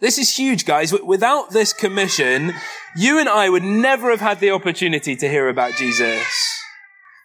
This 0.00 0.16
is 0.16 0.38
huge, 0.38 0.64
guys. 0.64 0.94
Without 0.94 1.50
this 1.50 1.74
commission, 1.74 2.54
you 2.96 3.18
and 3.18 3.28
I 3.28 3.50
would 3.50 3.64
never 3.64 4.08
have 4.08 4.22
had 4.22 4.40
the 4.40 4.50
opportunity 4.50 5.14
to 5.14 5.28
hear 5.28 5.50
about 5.50 5.74
Jesus. 5.74 6.24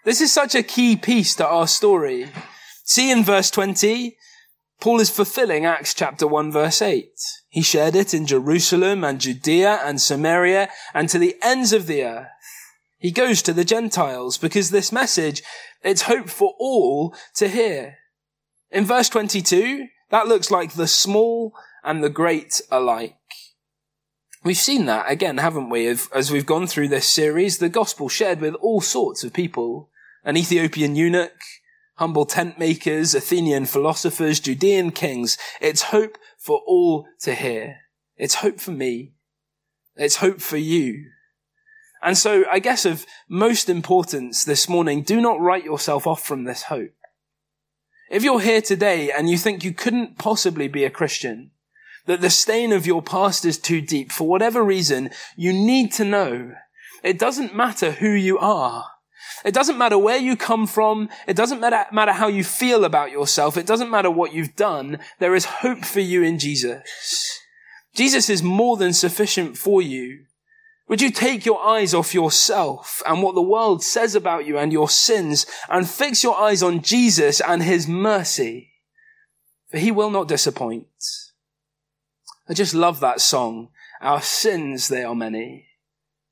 This 0.04 0.20
is 0.20 0.34
such 0.34 0.56
a 0.56 0.64
key 0.64 0.98
piece 0.98 1.36
to 1.36 1.48
our 1.48 1.68
story. 1.68 2.28
See 2.84 3.12
in 3.12 3.24
verse 3.24 3.50
20, 3.50 4.18
Paul 4.80 5.02
is 5.02 5.10
fulfilling 5.10 5.66
Acts 5.66 5.94
chapter 5.94 6.26
1 6.26 6.54
verse 6.54 6.82
8. 6.82 7.12
He 7.50 7.62
shared 7.62 7.96
it 7.96 8.14
in 8.14 8.26
Jerusalem 8.26 9.04
and 9.04 9.20
Judea 9.20 9.82
and 9.84 10.00
Samaria 10.00 10.70
and 10.94 11.10
to 11.10 11.20
the 11.20 11.36
ends 11.42 11.74
of 11.74 11.86
the 11.86 12.04
earth. 12.04 12.28
He 12.98 13.12
goes 13.12 13.42
to 13.42 13.54
the 13.54 13.66
Gentiles 13.66 14.38
because 14.38 14.70
this 14.70 14.92
message, 14.92 15.44
it's 15.84 16.04
hope 16.04 16.30
for 16.30 16.54
all 16.60 17.14
to 17.36 17.50
hear. 17.50 17.98
In 18.72 18.86
verse 18.86 19.10
22, 19.10 19.88
that 20.12 20.28
looks 20.28 20.50
like 20.50 20.74
the 20.74 20.88
small 20.88 21.54
and 21.84 22.02
the 22.02 22.10
great 22.10 22.62
alike. 22.72 23.16
We've 24.44 24.56
seen 24.56 24.86
that 24.86 25.12
again, 25.12 25.40
haven't 25.40 25.70
we? 25.70 25.88
As 25.88 26.32
we've 26.32 26.46
gone 26.46 26.68
through 26.68 26.88
this 26.88 27.08
series, 27.08 27.58
the 27.58 27.68
gospel 27.68 28.08
shared 28.08 28.40
with 28.40 28.56
all 28.56 28.80
sorts 28.80 29.26
of 29.26 29.34
people. 29.34 29.90
An 30.24 30.38
Ethiopian 30.38 30.96
eunuch, 30.96 31.42
humble 32.00 32.26
tent 32.26 32.58
makers, 32.58 33.14
Athenian 33.14 33.66
philosophers, 33.66 34.40
Judean 34.40 34.90
kings. 34.90 35.38
It's 35.60 35.82
hope 35.82 36.18
for 36.38 36.62
all 36.66 37.06
to 37.24 37.36
hear. 37.36 37.76
It's 38.16 38.36
hope 38.36 38.62
for 38.62 38.72
me. 38.72 39.16
It's 39.98 40.16
hope 40.16 40.40
for 40.40 40.56
you. 40.56 41.08
And 42.02 42.18
so 42.18 42.46
I 42.50 42.60
guess 42.60 42.86
of 42.86 43.06
most 43.28 43.68
importance 43.68 44.46
this 44.46 44.70
morning, 44.70 45.02
do 45.02 45.20
not 45.20 45.42
write 45.42 45.66
yourself 45.66 46.08
off 46.08 46.24
from 46.24 46.46
this 46.46 46.64
hope. 46.64 46.96
If 48.10 48.24
you're 48.24 48.40
here 48.40 48.62
today 48.62 49.12
and 49.12 49.30
you 49.30 49.38
think 49.38 49.66
you 49.66 49.74
couldn't 49.74 50.18
possibly 50.18 50.70
be 50.70 50.86
a 50.86 50.90
Christian, 50.90 51.52
that 52.06 52.22
the 52.22 52.30
stain 52.30 52.72
of 52.72 52.88
your 52.88 53.02
past 53.02 53.44
is 53.44 53.58
too 53.58 53.82
deep, 53.82 54.14
for 54.14 54.26
whatever 54.26 54.64
reason, 54.64 55.10
you 55.36 55.52
need 55.52 55.92
to 55.94 56.06
know 56.06 56.54
it 57.04 57.20
doesn't 57.20 57.54
matter 57.54 57.92
who 57.92 58.10
you 58.10 58.40
are. 58.40 58.86
It 59.46 59.54
doesn't 59.54 59.78
matter 59.78 59.98
where 59.98 60.18
you 60.18 60.36
come 60.36 60.68
from. 60.68 61.10
It 61.28 61.36
doesn't 61.36 61.60
matter, 61.60 61.86
matter 61.92 62.14
how 62.14 62.28
you 62.28 62.44
feel 62.44 62.84
about 62.84 63.12
yourself. 63.12 63.58
It 63.58 63.66
doesn't 63.66 63.90
matter 63.90 64.12
what 64.12 64.34
you've 64.34 64.56
done. 64.56 65.00
There 65.20 65.36
is 65.36 65.46
hope 65.46 65.86
for 65.86 66.00
you 66.00 66.24
in 66.24 66.40
Jesus. 66.40 67.40
Jesus 67.96 68.30
is 68.30 68.44
more 68.44 68.78
than 68.78 68.94
sufficient 68.94 69.58
for 69.58 69.82
you. 69.82 70.26
Would 70.88 71.02
you 71.02 71.12
take 71.12 71.46
your 71.46 71.64
eyes 71.64 71.94
off 71.94 72.16
yourself 72.16 73.04
and 73.06 73.22
what 73.22 73.36
the 73.36 73.42
world 73.42 73.84
says 73.84 74.16
about 74.16 74.48
you 74.48 74.58
and 74.58 74.74
your 74.74 74.90
sins 74.90 75.46
and 75.70 75.88
fix 75.88 76.24
your 76.24 76.36
eyes 76.36 76.64
on 76.64 76.82
Jesus 76.82 77.40
and 77.40 77.62
his 77.62 77.88
mercy? 77.88 78.72
For 79.70 79.78
he 79.78 79.92
will 79.92 80.10
not 80.10 80.28
disappoint. 80.28 80.88
I 82.48 82.56
just 82.56 82.74
love 82.74 83.00
that 83.02 83.22
song. 83.22 83.70
Our 84.02 84.22
sins, 84.22 84.88
they 84.88 85.04
are 85.04 85.14
many. 85.14 85.68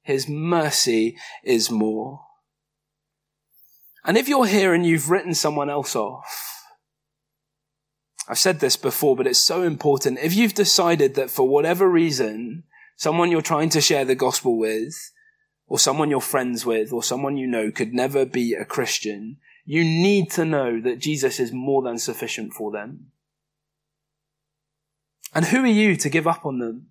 His 0.02 0.28
mercy 0.28 1.17
is 1.43 1.70
more. 1.70 2.22
And 4.08 4.17
if 4.17 4.30
you're 4.30 4.48
here 4.48 4.74
and 4.74 4.86
you've 4.86 5.10
written 5.10 5.34
someone 5.34 5.70
else 5.70 5.93
off, 5.93 6.63
I've 8.30 8.39
said 8.39 8.62
this 8.62 8.78
before, 8.78 9.17
but 9.17 9.28
it's 9.28 9.38
so 9.38 9.63
important. 9.63 10.20
If 10.20 10.34
you've 10.34 10.54
decided 10.54 11.15
that 11.15 11.30
for 11.30 11.48
whatever 11.48 11.89
reason, 11.89 12.63
someone 12.96 13.32
you're 13.32 13.41
trying 13.41 13.70
to 13.70 13.82
share 13.82 14.06
the 14.06 14.15
gospel 14.15 14.58
with, 14.58 15.12
or 15.67 15.78
someone 15.78 16.10
you're 16.10 16.22
friends 16.22 16.65
with, 16.65 16.93
or 16.93 17.04
someone 17.04 17.36
you 17.36 17.48
know 17.48 17.70
could 17.70 17.93
never 17.93 18.26
be 18.26 18.54
a 18.54 18.63
Christian, 18.63 19.38
you 19.65 19.84
need 19.84 20.32
to 20.32 20.46
know 20.46 20.80
that 20.80 21.00
Jesus 21.00 21.41
is 21.41 21.52
more 21.52 21.82
than 21.82 22.00
sufficient 22.00 22.54
for 22.54 22.72
them. 22.72 23.12
And 25.36 25.46
who 25.46 25.63
are 25.63 25.67
you 25.67 25.98
to 25.98 26.10
give 26.10 26.28
up 26.28 26.46
on 26.46 26.60
them? 26.60 26.88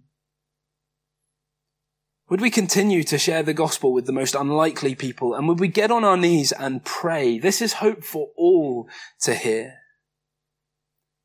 Would 2.28 2.40
we 2.40 2.50
continue 2.50 3.04
to 3.04 3.18
share 3.18 3.44
the 3.44 3.54
gospel 3.54 3.92
with 3.92 4.06
the 4.06 4.12
most 4.12 4.34
unlikely 4.34 4.96
people? 4.96 5.34
And 5.34 5.46
would 5.46 5.60
we 5.60 5.68
get 5.68 5.92
on 5.92 6.02
our 6.02 6.16
knees 6.16 6.50
and 6.50 6.84
pray? 6.84 7.38
This 7.38 7.62
is 7.62 7.74
hope 7.74 8.02
for 8.02 8.30
all 8.36 8.88
to 9.20 9.34
hear. 9.34 9.74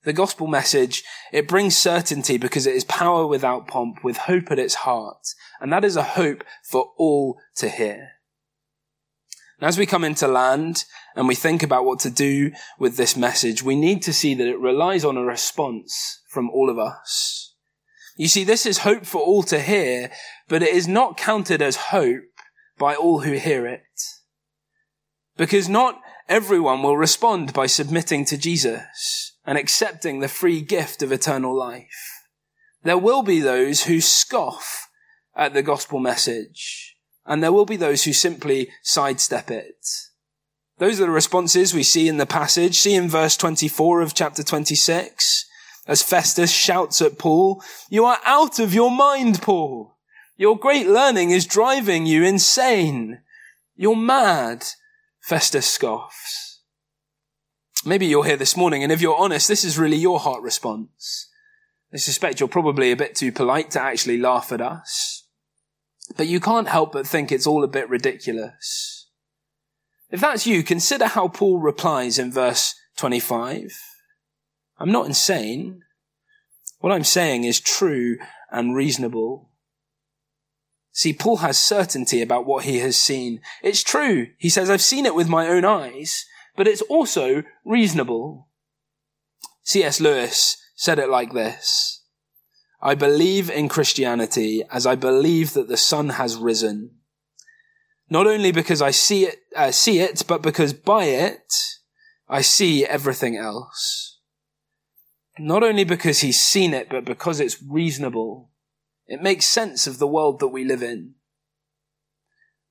The 0.04 0.14
gospel 0.14 0.46
message, 0.46 1.04
it 1.32 1.48
brings 1.48 1.76
certainty 1.76 2.38
because 2.38 2.68
it 2.68 2.76
is 2.76 2.84
power 2.84 3.26
without 3.26 3.68
pomp, 3.68 4.04
with 4.04 4.18
hope 4.18 4.52
at 4.52 4.60
its 4.60 4.76
heart. 4.76 5.28
And 5.60 5.74
that 5.74 5.84
is 5.84 5.96
a 5.96 6.04
hope 6.04 6.44
for 6.64 6.92
all 6.98 7.40
to 7.56 7.70
hear. 7.70 8.10
And 9.60 9.68
as 9.68 9.80
we 9.80 9.88
come 9.88 10.04
into 10.04 10.28
land 10.28 10.86
and 11.16 11.28
we 11.28 11.36
think 11.36 11.64
about 11.64 11.86
what 11.86 12.00
to 12.00 12.12
do 12.12 12.52
with 12.78 12.98
this 12.98 13.16
message, 13.16 13.64
we 13.64 13.76
need 13.76 14.04
to 14.04 14.14
see 14.14 14.36
that 14.36 14.48
it 14.48 14.60
relies 14.60 15.04
on 15.04 15.18
a 15.18 15.24
response 15.24 16.22
from 16.30 16.50
all 16.50 16.70
of 16.70 16.78
us. 16.78 17.56
You 18.18 18.28
see, 18.28 18.44
this 18.44 18.66
is 18.66 18.80
hope 18.80 19.06
for 19.06 19.22
all 19.22 19.44
to 19.44 19.60
hear, 19.60 20.12
but 20.52 20.62
it 20.62 20.76
is 20.76 20.86
not 20.86 21.16
counted 21.16 21.62
as 21.62 21.78
hope 21.78 22.26
by 22.78 22.94
all 22.94 23.22
who 23.22 23.32
hear 23.32 23.66
it. 23.66 23.80
Because 25.38 25.70
not 25.70 26.02
everyone 26.28 26.84
will 26.84 26.98
respond 26.98 27.54
by 27.54 27.68
submitting 27.68 28.26
to 28.26 28.38
Jesus 28.38 29.38
and 29.46 29.58
accepting 29.58 30.20
the 30.20 30.28
free 30.28 30.60
gift 30.60 31.02
of 31.02 31.10
eternal 31.14 31.58
life. 31.58 32.26
There 32.84 32.98
will 32.98 33.24
be 33.24 33.40
those 33.40 33.86
who 33.86 34.02
scoff 34.02 34.90
at 35.38 35.54
the 35.54 35.64
gospel 35.64 36.00
message, 36.00 36.98
and 37.26 37.42
there 37.42 37.54
will 37.54 37.66
be 37.66 37.78
those 37.78 38.04
who 38.04 38.12
simply 38.12 38.72
sidestep 38.84 39.50
it. 39.50 39.88
Those 40.80 41.00
are 41.00 41.06
the 41.06 41.12
responses 41.12 41.74
we 41.74 41.84
see 41.84 42.10
in 42.10 42.18
the 42.18 42.26
passage. 42.26 42.78
See 42.78 42.96
in 42.96 43.08
verse 43.08 43.38
24 43.38 44.02
of 44.02 44.14
chapter 44.14 44.44
26, 44.44 45.46
as 45.88 46.04
Festus 46.04 46.52
shouts 46.52 47.02
at 47.02 47.18
Paul, 47.18 47.64
You 47.90 48.04
are 48.04 48.20
out 48.26 48.60
of 48.60 48.74
your 48.74 48.92
mind, 48.92 49.42
Paul. 49.42 49.96
Your 50.42 50.58
great 50.58 50.88
learning 50.88 51.30
is 51.30 51.46
driving 51.46 52.08
you 52.08 52.24
insane. 52.24 53.22
You're 53.76 53.96
mad, 53.96 54.66
Festus 55.22 55.68
scoffs. 55.68 56.64
Maybe 57.86 58.08
you're 58.08 58.26
here 58.26 58.38
this 58.38 58.58
morning, 58.58 58.82
and 58.82 58.92
if 58.92 59.02
you're 59.02 59.16
honest, 59.16 59.48
this 59.48 59.64
is 59.64 59.78
really 59.78 59.98
your 59.98 60.20
heart 60.20 60.42
response. 60.42 61.30
I 61.94 61.98
suspect 61.98 62.40
you're 62.40 62.50
probably 62.50 62.92
a 62.92 62.96
bit 62.96 63.14
too 63.14 63.32
polite 63.32 63.70
to 63.72 63.82
actually 63.84 64.18
laugh 64.18 64.52
at 64.52 64.62
us. 64.62 65.28
But 66.18 66.26
you 66.26 66.40
can't 66.40 66.70
help 66.70 66.94
but 66.94 67.06
think 67.06 67.32
it's 67.32 67.46
all 67.46 67.64
a 67.64 67.68
bit 67.68 67.88
ridiculous. 67.88 69.10
If 70.10 70.22
that's 70.22 70.48
you, 70.48 70.64
consider 70.64 71.06
how 71.06 71.28
Paul 71.28 71.60
replies 71.60 72.18
in 72.18 72.32
verse 72.32 72.74
25. 72.98 73.78
I'm 74.80 74.92
not 74.92 75.06
insane. 75.06 75.84
What 76.80 76.94
I'm 76.94 77.04
saying 77.04 77.44
is 77.44 77.60
true 77.60 78.18
and 78.52 78.76
reasonable. 78.76 79.51
See, 80.94 81.14
Paul 81.14 81.38
has 81.38 81.62
certainty 81.62 82.22
about 82.22 82.46
what 82.46 82.66
he 82.66 82.80
has 82.80 82.98
seen. 82.98 83.42
It's 83.64 83.84
true. 83.84 84.28
He 84.38 84.50
says, 84.50 84.70
I've 84.70 84.82
seen 84.82 85.06
it 85.06 85.16
with 85.16 85.30
my 85.30 85.48
own 85.48 85.64
eyes 85.66 86.26
but 86.62 86.68
it's 86.68 86.84
also 86.84 87.42
reasonable. 87.66 88.48
C.S. 89.64 90.00
Lewis 90.00 90.58
said 90.76 91.00
it 91.00 91.10
like 91.10 91.34
this. 91.34 92.04
I 92.82 92.94
believe 92.94 93.50
in 93.50 93.68
Christianity 93.68 94.64
as 94.72 94.86
I 94.86 94.94
believe 94.94 95.54
that 95.54 95.68
the 95.68 95.78
sun 95.78 96.10
has 96.10 96.36
risen. 96.36 96.92
Not 98.12 98.28
only 98.28 98.52
because 98.52 98.80
I 98.80 98.92
see 98.92 99.26
it, 99.26 99.38
uh, 99.56 99.72
see 99.72 100.00
it, 100.00 100.24
but 100.28 100.44
because 100.44 100.74
by 100.74 101.06
it, 101.06 101.52
I 102.28 102.42
see 102.42 102.86
everything 102.86 103.38
else. 103.38 104.20
Not 105.40 105.64
only 105.64 105.84
because 105.84 106.20
he's 106.20 106.42
seen 106.42 106.76
it, 106.76 106.90
but 106.90 107.06
because 107.06 107.40
it's 107.40 107.64
reasonable. 107.68 108.51
It 109.08 109.22
makes 109.22 109.46
sense 109.48 109.88
of 109.88 110.00
the 110.00 110.08
world 110.08 110.40
that 110.40 110.48
we 110.48 110.64
live 110.64 110.84
in. 110.84 111.16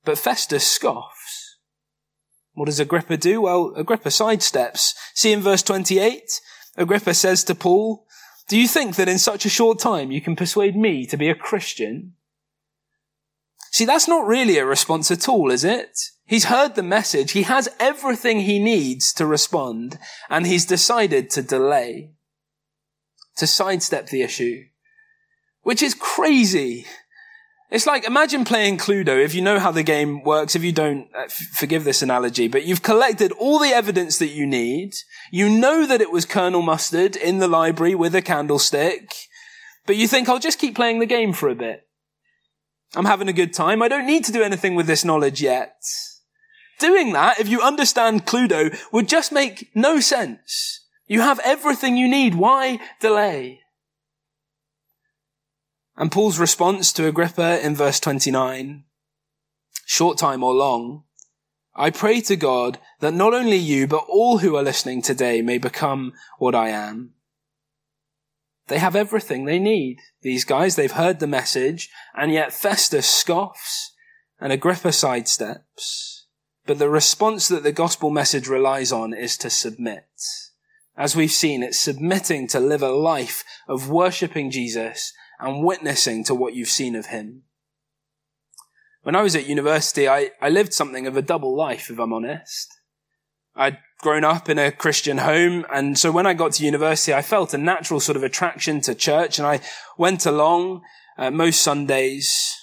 But 0.03 0.17
Festus 0.17 0.67
scoffs. 0.67 1.57
What 2.53 2.65
does 2.65 2.79
Agrippa 2.79 3.17
do? 3.17 3.41
Well, 3.41 3.73
Agrippa 3.75 4.09
sidesteps. 4.09 4.93
See 5.13 5.31
in 5.31 5.41
verse 5.41 5.63
28, 5.63 6.23
Agrippa 6.77 7.13
says 7.13 7.43
to 7.45 7.55
Paul, 7.55 8.05
do 8.47 8.57
you 8.57 8.67
think 8.67 8.95
that 8.95 9.07
in 9.07 9.19
such 9.19 9.45
a 9.45 9.49
short 9.49 9.79
time 9.79 10.11
you 10.11 10.19
can 10.19 10.35
persuade 10.35 10.75
me 10.75 11.05
to 11.05 11.17
be 11.17 11.29
a 11.29 11.35
Christian? 11.35 12.15
See, 13.71 13.85
that's 13.85 14.07
not 14.07 14.27
really 14.27 14.57
a 14.57 14.65
response 14.65 15.09
at 15.11 15.29
all, 15.29 15.49
is 15.49 15.63
it? 15.63 15.97
He's 16.25 16.45
heard 16.45 16.75
the 16.75 16.83
message. 16.83 17.31
He 17.31 17.43
has 17.43 17.69
everything 17.79 18.41
he 18.41 18.59
needs 18.59 19.13
to 19.13 19.25
respond, 19.25 19.97
and 20.29 20.45
he's 20.45 20.65
decided 20.65 21.29
to 21.29 21.41
delay, 21.41 22.11
to 23.37 23.47
sidestep 23.47 24.07
the 24.07 24.21
issue, 24.21 24.65
which 25.63 25.81
is 25.81 25.93
crazy. 25.93 26.85
It's 27.69 27.87
like, 27.87 28.03
imagine 28.03 28.43
playing 28.43 28.79
Cluedo. 28.79 29.23
If 29.23 29.33
you 29.33 29.41
know 29.41 29.57
how 29.57 29.71
the 29.71 29.81
game 29.81 30.23
works, 30.23 30.57
if 30.57 30.63
you 30.63 30.73
don't, 30.73 31.07
uh, 31.15 31.29
forgive 31.53 31.85
this 31.85 32.01
analogy, 32.01 32.49
but 32.49 32.65
you've 32.65 32.83
collected 32.83 33.31
all 33.31 33.59
the 33.59 33.69
evidence 33.69 34.17
that 34.17 34.27
you 34.27 34.45
need. 34.45 34.91
You 35.31 35.49
know 35.49 35.85
that 35.85 36.01
it 36.01 36.11
was 36.11 36.25
Colonel 36.25 36.61
Mustard 36.61 37.15
in 37.15 37.39
the 37.39 37.47
library 37.47 37.95
with 37.95 38.13
a 38.13 38.21
candlestick, 38.21 39.13
but 39.85 39.95
you 39.95 40.07
think, 40.09 40.27
I'll 40.27 40.37
just 40.37 40.59
keep 40.59 40.75
playing 40.75 40.99
the 40.99 41.05
game 41.05 41.31
for 41.31 41.47
a 41.47 41.55
bit. 41.55 41.87
I'm 42.93 43.05
having 43.05 43.29
a 43.29 43.33
good 43.33 43.53
time. 43.53 43.81
I 43.81 43.87
don't 43.87 44.05
need 44.05 44.25
to 44.25 44.33
do 44.33 44.43
anything 44.43 44.75
with 44.75 44.85
this 44.85 45.05
knowledge 45.05 45.41
yet. 45.41 45.81
Doing 46.77 47.13
that, 47.13 47.39
if 47.39 47.47
you 47.47 47.61
understand 47.61 48.25
Cluedo, 48.25 48.77
would 48.91 49.07
just 49.07 49.31
make 49.31 49.69
no 49.73 50.01
sense. 50.01 50.85
You 51.07 51.21
have 51.21 51.39
everything 51.39 51.95
you 51.95 52.09
need. 52.09 52.35
Why 52.35 52.79
delay? 52.99 53.60
And 56.01 56.11
Paul's 56.11 56.39
response 56.39 56.91
to 56.93 57.07
Agrippa 57.07 57.63
in 57.63 57.75
verse 57.75 57.99
29, 57.99 58.85
short 59.85 60.17
time 60.17 60.43
or 60.43 60.51
long, 60.51 61.03
I 61.75 61.91
pray 61.91 62.21
to 62.21 62.35
God 62.35 62.79
that 63.01 63.13
not 63.13 63.35
only 63.35 63.57
you, 63.57 63.85
but 63.85 64.07
all 64.09 64.39
who 64.39 64.55
are 64.55 64.63
listening 64.63 65.03
today 65.03 65.43
may 65.43 65.59
become 65.59 66.13
what 66.39 66.55
I 66.55 66.69
am. 66.69 67.13
They 68.65 68.79
have 68.79 68.95
everything 68.95 69.45
they 69.45 69.59
need. 69.59 69.99
These 70.23 70.43
guys, 70.43 70.75
they've 70.75 70.91
heard 70.91 71.19
the 71.19 71.27
message, 71.27 71.87
and 72.15 72.31
yet 72.31 72.51
Festus 72.51 73.05
scoffs 73.05 73.93
and 74.39 74.51
Agrippa 74.51 74.87
sidesteps. 74.87 76.23
But 76.65 76.79
the 76.79 76.89
response 76.89 77.47
that 77.49 77.61
the 77.61 77.71
gospel 77.71 78.09
message 78.09 78.47
relies 78.47 78.91
on 78.91 79.13
is 79.13 79.37
to 79.37 79.51
submit. 79.51 80.07
As 80.97 81.15
we've 81.15 81.31
seen, 81.31 81.61
it's 81.61 81.79
submitting 81.79 82.47
to 82.47 82.59
live 82.59 82.81
a 82.81 82.89
life 82.89 83.43
of 83.67 83.91
worshipping 83.91 84.49
Jesus 84.49 85.13
and 85.41 85.63
witnessing 85.63 86.23
to 86.25 86.35
what 86.35 86.53
you've 86.53 86.69
seen 86.69 86.95
of 86.95 87.07
him. 87.07 87.43
When 89.03 89.15
I 89.15 89.23
was 89.23 89.35
at 89.35 89.47
university, 89.47 90.07
I, 90.07 90.29
I 90.39 90.49
lived 90.49 90.73
something 90.73 91.07
of 91.07 91.17
a 91.17 91.23
double 91.23 91.55
life, 91.55 91.89
if 91.89 91.99
I'm 91.99 92.13
honest. 92.13 92.71
I'd 93.55 93.79
grown 93.99 94.23
up 94.23 94.47
in 94.47 94.59
a 94.59 94.71
Christian 94.71 95.17
home, 95.17 95.65
and 95.73 95.97
so 95.97 96.11
when 96.11 96.27
I 96.27 96.33
got 96.33 96.53
to 96.53 96.65
university, 96.65 97.13
I 97.13 97.23
felt 97.23 97.53
a 97.53 97.57
natural 97.57 97.99
sort 97.99 98.15
of 98.15 98.23
attraction 98.23 98.79
to 98.81 98.95
church, 98.95 99.39
and 99.39 99.47
I 99.47 99.59
went 99.97 100.25
along 100.25 100.81
uh, 101.17 101.31
most 101.31 101.61
Sundays. 101.61 102.55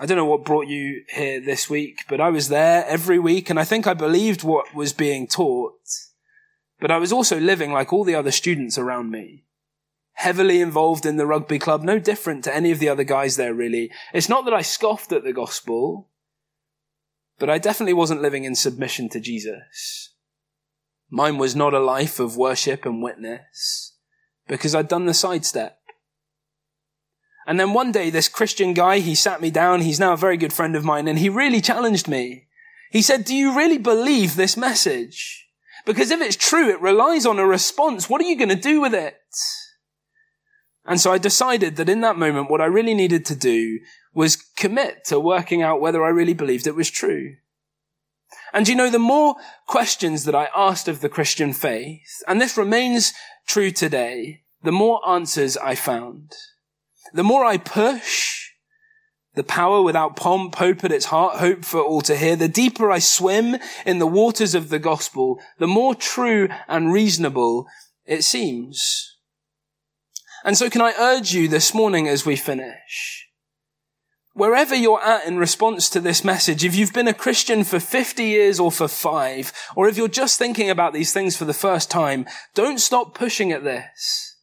I 0.00 0.06
don't 0.06 0.16
know 0.16 0.24
what 0.24 0.44
brought 0.44 0.66
you 0.66 1.04
here 1.10 1.40
this 1.40 1.68
week, 1.68 2.04
but 2.08 2.20
I 2.20 2.30
was 2.30 2.48
there 2.48 2.84
every 2.86 3.18
week, 3.18 3.50
and 3.50 3.60
I 3.60 3.64
think 3.64 3.86
I 3.86 3.94
believed 3.94 4.42
what 4.42 4.74
was 4.74 4.94
being 4.94 5.28
taught. 5.28 5.74
But 6.80 6.90
I 6.90 6.96
was 6.96 7.12
also 7.12 7.38
living 7.38 7.70
like 7.70 7.92
all 7.92 8.02
the 8.02 8.14
other 8.14 8.32
students 8.32 8.78
around 8.78 9.10
me 9.10 9.44
heavily 10.14 10.60
involved 10.60 11.06
in 11.06 11.16
the 11.16 11.26
rugby 11.26 11.58
club, 11.58 11.82
no 11.82 11.98
different 11.98 12.44
to 12.44 12.54
any 12.54 12.70
of 12.70 12.78
the 12.78 12.88
other 12.88 13.04
guys 13.04 13.36
there, 13.36 13.54
really. 13.54 13.90
It's 14.12 14.28
not 14.28 14.44
that 14.44 14.54
I 14.54 14.62
scoffed 14.62 15.12
at 15.12 15.24
the 15.24 15.32
gospel, 15.32 16.08
but 17.38 17.50
I 17.50 17.58
definitely 17.58 17.94
wasn't 17.94 18.22
living 18.22 18.44
in 18.44 18.54
submission 18.54 19.08
to 19.10 19.20
Jesus. 19.20 20.14
Mine 21.10 21.38
was 21.38 21.56
not 21.56 21.74
a 21.74 21.80
life 21.80 22.20
of 22.20 22.36
worship 22.36 22.86
and 22.86 23.02
witness 23.02 23.96
because 24.48 24.74
I'd 24.74 24.88
done 24.88 25.06
the 25.06 25.14
sidestep. 25.14 25.78
And 27.46 27.58
then 27.58 27.72
one 27.72 27.90
day, 27.90 28.08
this 28.08 28.28
Christian 28.28 28.72
guy, 28.72 29.00
he 29.00 29.14
sat 29.14 29.40
me 29.40 29.50
down. 29.50 29.80
He's 29.80 29.98
now 29.98 30.12
a 30.12 30.16
very 30.16 30.36
good 30.36 30.52
friend 30.52 30.76
of 30.76 30.84
mine 30.84 31.08
and 31.08 31.18
he 31.18 31.28
really 31.28 31.60
challenged 31.60 32.06
me. 32.06 32.46
He 32.90 33.02
said, 33.02 33.24
do 33.24 33.34
you 33.34 33.56
really 33.56 33.78
believe 33.78 34.36
this 34.36 34.56
message? 34.56 35.48
Because 35.84 36.10
if 36.10 36.20
it's 36.20 36.36
true, 36.36 36.68
it 36.68 36.80
relies 36.80 37.26
on 37.26 37.38
a 37.38 37.46
response. 37.46 38.08
What 38.08 38.20
are 38.20 38.24
you 38.24 38.36
going 38.36 38.50
to 38.50 38.54
do 38.54 38.80
with 38.80 38.94
it? 38.94 39.16
And 40.84 41.00
so 41.00 41.12
I 41.12 41.18
decided 41.18 41.76
that 41.76 41.88
in 41.88 42.00
that 42.00 42.18
moment, 42.18 42.50
what 42.50 42.60
I 42.60 42.66
really 42.66 42.94
needed 42.94 43.24
to 43.26 43.36
do 43.36 43.78
was 44.14 44.36
commit 44.36 45.04
to 45.06 45.20
working 45.20 45.62
out 45.62 45.80
whether 45.80 46.04
I 46.04 46.08
really 46.08 46.34
believed 46.34 46.66
it 46.66 46.74
was 46.74 46.90
true. 46.90 47.36
And 48.52 48.68
you 48.68 48.74
know, 48.74 48.90
the 48.90 48.98
more 48.98 49.36
questions 49.66 50.24
that 50.24 50.34
I 50.34 50.48
asked 50.54 50.88
of 50.88 51.00
the 51.00 51.08
Christian 51.08 51.52
faith, 51.52 52.22
and 52.26 52.40
this 52.40 52.56
remains 52.56 53.12
true 53.46 53.70
today, 53.70 54.42
the 54.62 54.72
more 54.72 55.06
answers 55.08 55.56
I 55.56 55.74
found. 55.74 56.32
The 57.14 57.24
more 57.24 57.44
I 57.44 57.56
push, 57.56 58.50
the 59.34 59.44
power 59.44 59.82
without 59.82 60.16
pomp, 60.16 60.56
hope 60.56 60.84
at 60.84 60.92
its 60.92 61.06
heart, 61.06 61.38
hope 61.38 61.64
for 61.64 61.80
all 61.80 62.02
to 62.02 62.16
hear, 62.16 62.36
the 62.36 62.48
deeper 62.48 62.90
I 62.90 62.98
swim 62.98 63.56
in 63.86 63.98
the 63.98 64.06
waters 64.06 64.54
of 64.54 64.68
the 64.68 64.78
gospel, 64.78 65.40
the 65.58 65.66
more 65.66 65.94
true 65.94 66.48
and 66.68 66.92
reasonable 66.92 67.66
it 68.04 68.24
seems. 68.24 69.11
And 70.44 70.56
so 70.56 70.68
can 70.68 70.80
I 70.80 70.94
urge 70.98 71.32
you 71.32 71.48
this 71.48 71.74
morning 71.74 72.08
as 72.08 72.26
we 72.26 72.36
finish? 72.36 73.28
Wherever 74.34 74.74
you're 74.74 75.02
at 75.02 75.26
in 75.26 75.36
response 75.36 75.90
to 75.90 76.00
this 76.00 76.24
message, 76.24 76.64
if 76.64 76.74
you've 76.74 76.94
been 76.94 77.08
a 77.08 77.14
Christian 77.14 77.64
for 77.64 77.78
50 77.78 78.24
years 78.24 78.58
or 78.58 78.72
for 78.72 78.88
five, 78.88 79.52
or 79.76 79.88
if 79.88 79.98
you're 79.98 80.08
just 80.08 80.38
thinking 80.38 80.70
about 80.70 80.94
these 80.94 81.12
things 81.12 81.36
for 81.36 81.44
the 81.44 81.52
first 81.52 81.90
time, 81.90 82.24
don't 82.54 82.80
stop 82.80 83.14
pushing 83.14 83.52
at 83.52 83.62
this. 83.62 84.36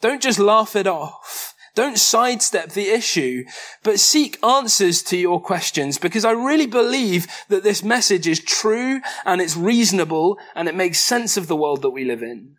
Don't 0.00 0.20
just 0.20 0.40
laugh 0.40 0.74
it 0.74 0.86
off. 0.86 1.54
Don't 1.76 1.98
sidestep 1.98 2.70
the 2.70 2.88
issue, 2.88 3.44
but 3.82 4.00
seek 4.00 4.42
answers 4.42 5.02
to 5.04 5.16
your 5.16 5.40
questions 5.40 5.98
because 5.98 6.24
I 6.24 6.30
really 6.32 6.66
believe 6.66 7.26
that 7.48 7.62
this 7.62 7.84
message 7.84 8.26
is 8.26 8.42
true 8.42 9.00
and 9.26 9.40
it's 9.42 9.56
reasonable 9.56 10.38
and 10.54 10.68
it 10.68 10.74
makes 10.74 10.98
sense 10.98 11.36
of 11.36 11.48
the 11.48 11.56
world 11.56 11.82
that 11.82 11.90
we 11.90 12.04
live 12.04 12.22
in. 12.22 12.56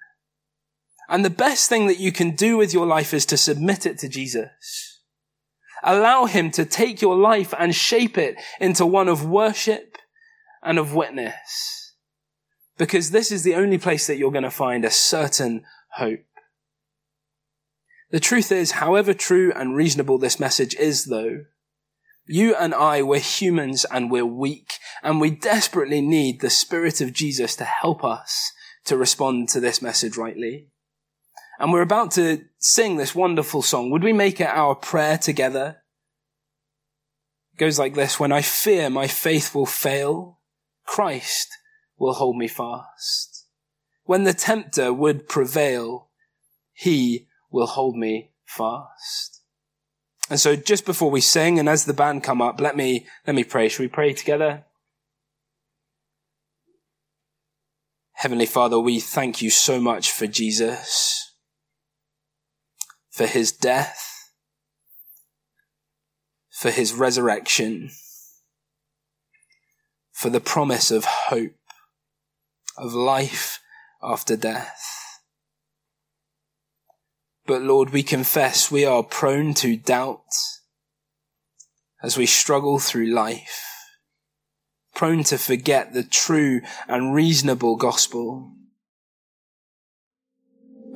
And 1.10 1.24
the 1.24 1.30
best 1.30 1.70
thing 1.70 1.88
that 1.88 2.00
you 2.00 2.12
can 2.12 2.32
do 2.32 2.58
with 2.58 2.74
your 2.74 2.86
life 2.86 3.14
is 3.14 3.26
to 3.28 3.38
submit 3.38 3.86
it 3.86 3.98
to 4.00 4.10
Jesus. 4.10 5.02
Allow 5.84 6.26
him 6.26 6.52
to 6.52 6.66
take 6.66 7.02
your 7.02 7.16
life 7.16 7.54
and 7.58 7.74
shape 7.74 8.18
it 8.18 8.36
into 8.60 8.86
one 8.86 9.08
of 9.08 9.26
worship 9.26 9.98
and 10.62 10.78
of 10.78 10.94
witness. 10.94 11.94
Because 12.78 13.12
this 13.12 13.32
is 13.32 13.44
the 13.44 13.56
only 13.56 13.78
place 13.78 14.08
that 14.08 14.18
you're 14.18 14.32
going 14.32 14.44
to 14.44 14.52
find 14.52 14.84
a 14.84 14.92
certain 14.92 15.64
hope. 15.94 16.20
The 18.10 18.20
truth 18.20 18.52
is, 18.52 18.72
however 18.72 19.14
true 19.14 19.52
and 19.56 19.76
reasonable 19.76 20.18
this 20.18 20.40
message 20.40 20.76
is 20.76 21.06
though, 21.06 21.46
you 22.26 22.56
and 22.56 22.74
I, 22.74 23.02
we're 23.02 23.20
humans 23.20 23.86
and 23.86 24.12
we're 24.12 24.26
weak 24.26 24.74
and 25.02 25.22
we 25.22 25.30
desperately 25.30 26.02
need 26.02 26.42
the 26.42 26.50
Spirit 26.50 27.02
of 27.02 27.14
Jesus 27.14 27.56
to 27.56 27.64
help 27.64 28.04
us 28.04 28.52
to 28.86 28.98
respond 28.98 29.50
to 29.50 29.60
this 29.60 29.82
message 29.82 30.18
rightly. 30.18 30.68
And 31.60 31.74
we're 31.74 31.82
about 31.82 32.12
to 32.12 32.46
sing 32.60 32.98
this 32.98 33.16
wonderful 33.16 33.62
song. 33.62 33.90
Would 33.90 34.04
we 34.04 34.14
make 34.14 34.40
it 34.40 34.48
our 34.48 34.76
prayer 34.76 35.18
together? 35.18 35.78
It 37.54 37.58
goes 37.58 37.80
like 37.80 37.96
this. 37.96 38.20
When 38.20 38.32
I 38.32 38.42
fear 38.42 38.90
my 38.90 39.08
faith 39.08 39.56
will 39.56 39.66
fail, 39.66 40.40
Christ 40.86 41.50
will 41.98 42.14
hold 42.14 42.38
me 42.38 42.48
fast. 42.48 43.46
When 44.04 44.24
the 44.24 44.34
tempter 44.34 44.94
would 44.94 45.28
prevail, 45.28 46.10
he 46.74 47.28
will 47.52 47.68
hold 47.68 47.96
me 47.96 48.32
fast. 48.46 49.42
And 50.30 50.40
so 50.40 50.56
just 50.56 50.86
before 50.86 51.10
we 51.10 51.22
sing 51.22 51.58
and 51.58 51.68
as 51.68 51.86
the 51.86 51.94
band 51.94 52.24
come 52.24 52.42
up, 52.42 52.62
let 52.62 52.78
me, 52.78 53.08
let 53.26 53.36
me 53.36 53.44
pray. 53.44 53.70
Shall 53.70 53.86
we 53.86 53.90
pray 53.90 54.14
together? 54.14 54.66
Heavenly 58.14 58.46
Father, 58.46 58.80
we 58.80 59.00
thank 59.00 59.42
you 59.42 59.50
so 59.50 59.80
much 59.80 60.12
for 60.12 60.28
Jesus 60.28 61.28
for 63.18 63.26
his 63.26 63.52
death, 63.52 64.30
for 66.52 66.70
his 66.70 66.94
resurrection, 66.94 67.90
for 70.12 70.30
the 70.30 70.40
promise 70.40 70.92
of 70.92 71.04
hope, 71.04 71.58
of 72.78 72.94
life 72.94 73.60
after 74.04 74.38
death. 74.38 74.84
But 77.48 77.64
Lord, 77.64 77.90
we 77.90 78.04
confess 78.04 78.70
we 78.70 78.86
are 78.86 79.02
prone 79.02 79.56
to 79.56 79.76
doubt 79.76 80.22
as 82.04 82.18
we 82.18 82.28
struggle 82.28 82.78
through 82.78 83.08
life, 83.08 83.64
prone 84.94 85.24
to 85.24 85.40
forget 85.40 85.92
the 85.92 86.04
true 86.04 86.62
and 86.88 87.16
reasonable 87.16 87.78
gospel. 87.78 88.52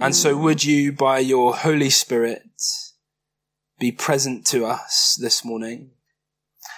And 0.02 0.16
so 0.16 0.36
would 0.36 0.64
you, 0.64 0.92
by 0.92 1.20
your 1.20 1.56
Holy 1.56 1.92
Spirit, 1.92 2.42
be 3.80 3.92
present 3.92 4.48
to 4.48 4.66
us 4.66 5.16
this 5.22 5.46
morning 5.46 5.92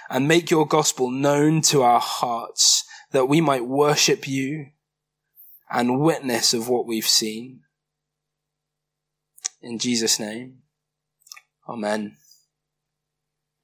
and 0.10 0.28
make 0.28 0.52
your 0.52 0.68
gospel 0.68 1.10
known 1.10 1.62
to 1.62 1.84
our 1.84 2.02
hearts 2.02 2.84
that 3.12 3.30
we 3.30 3.40
might 3.40 3.66
worship 3.66 4.28
you 4.28 4.68
and 5.72 6.02
witness 6.02 6.54
of 6.54 6.68
what 6.68 6.86
we've 6.86 7.08
seen. 7.08 7.62
In 9.62 9.80
Jesus' 9.80 10.20
name, 10.20 10.64
Amen. 11.68 12.18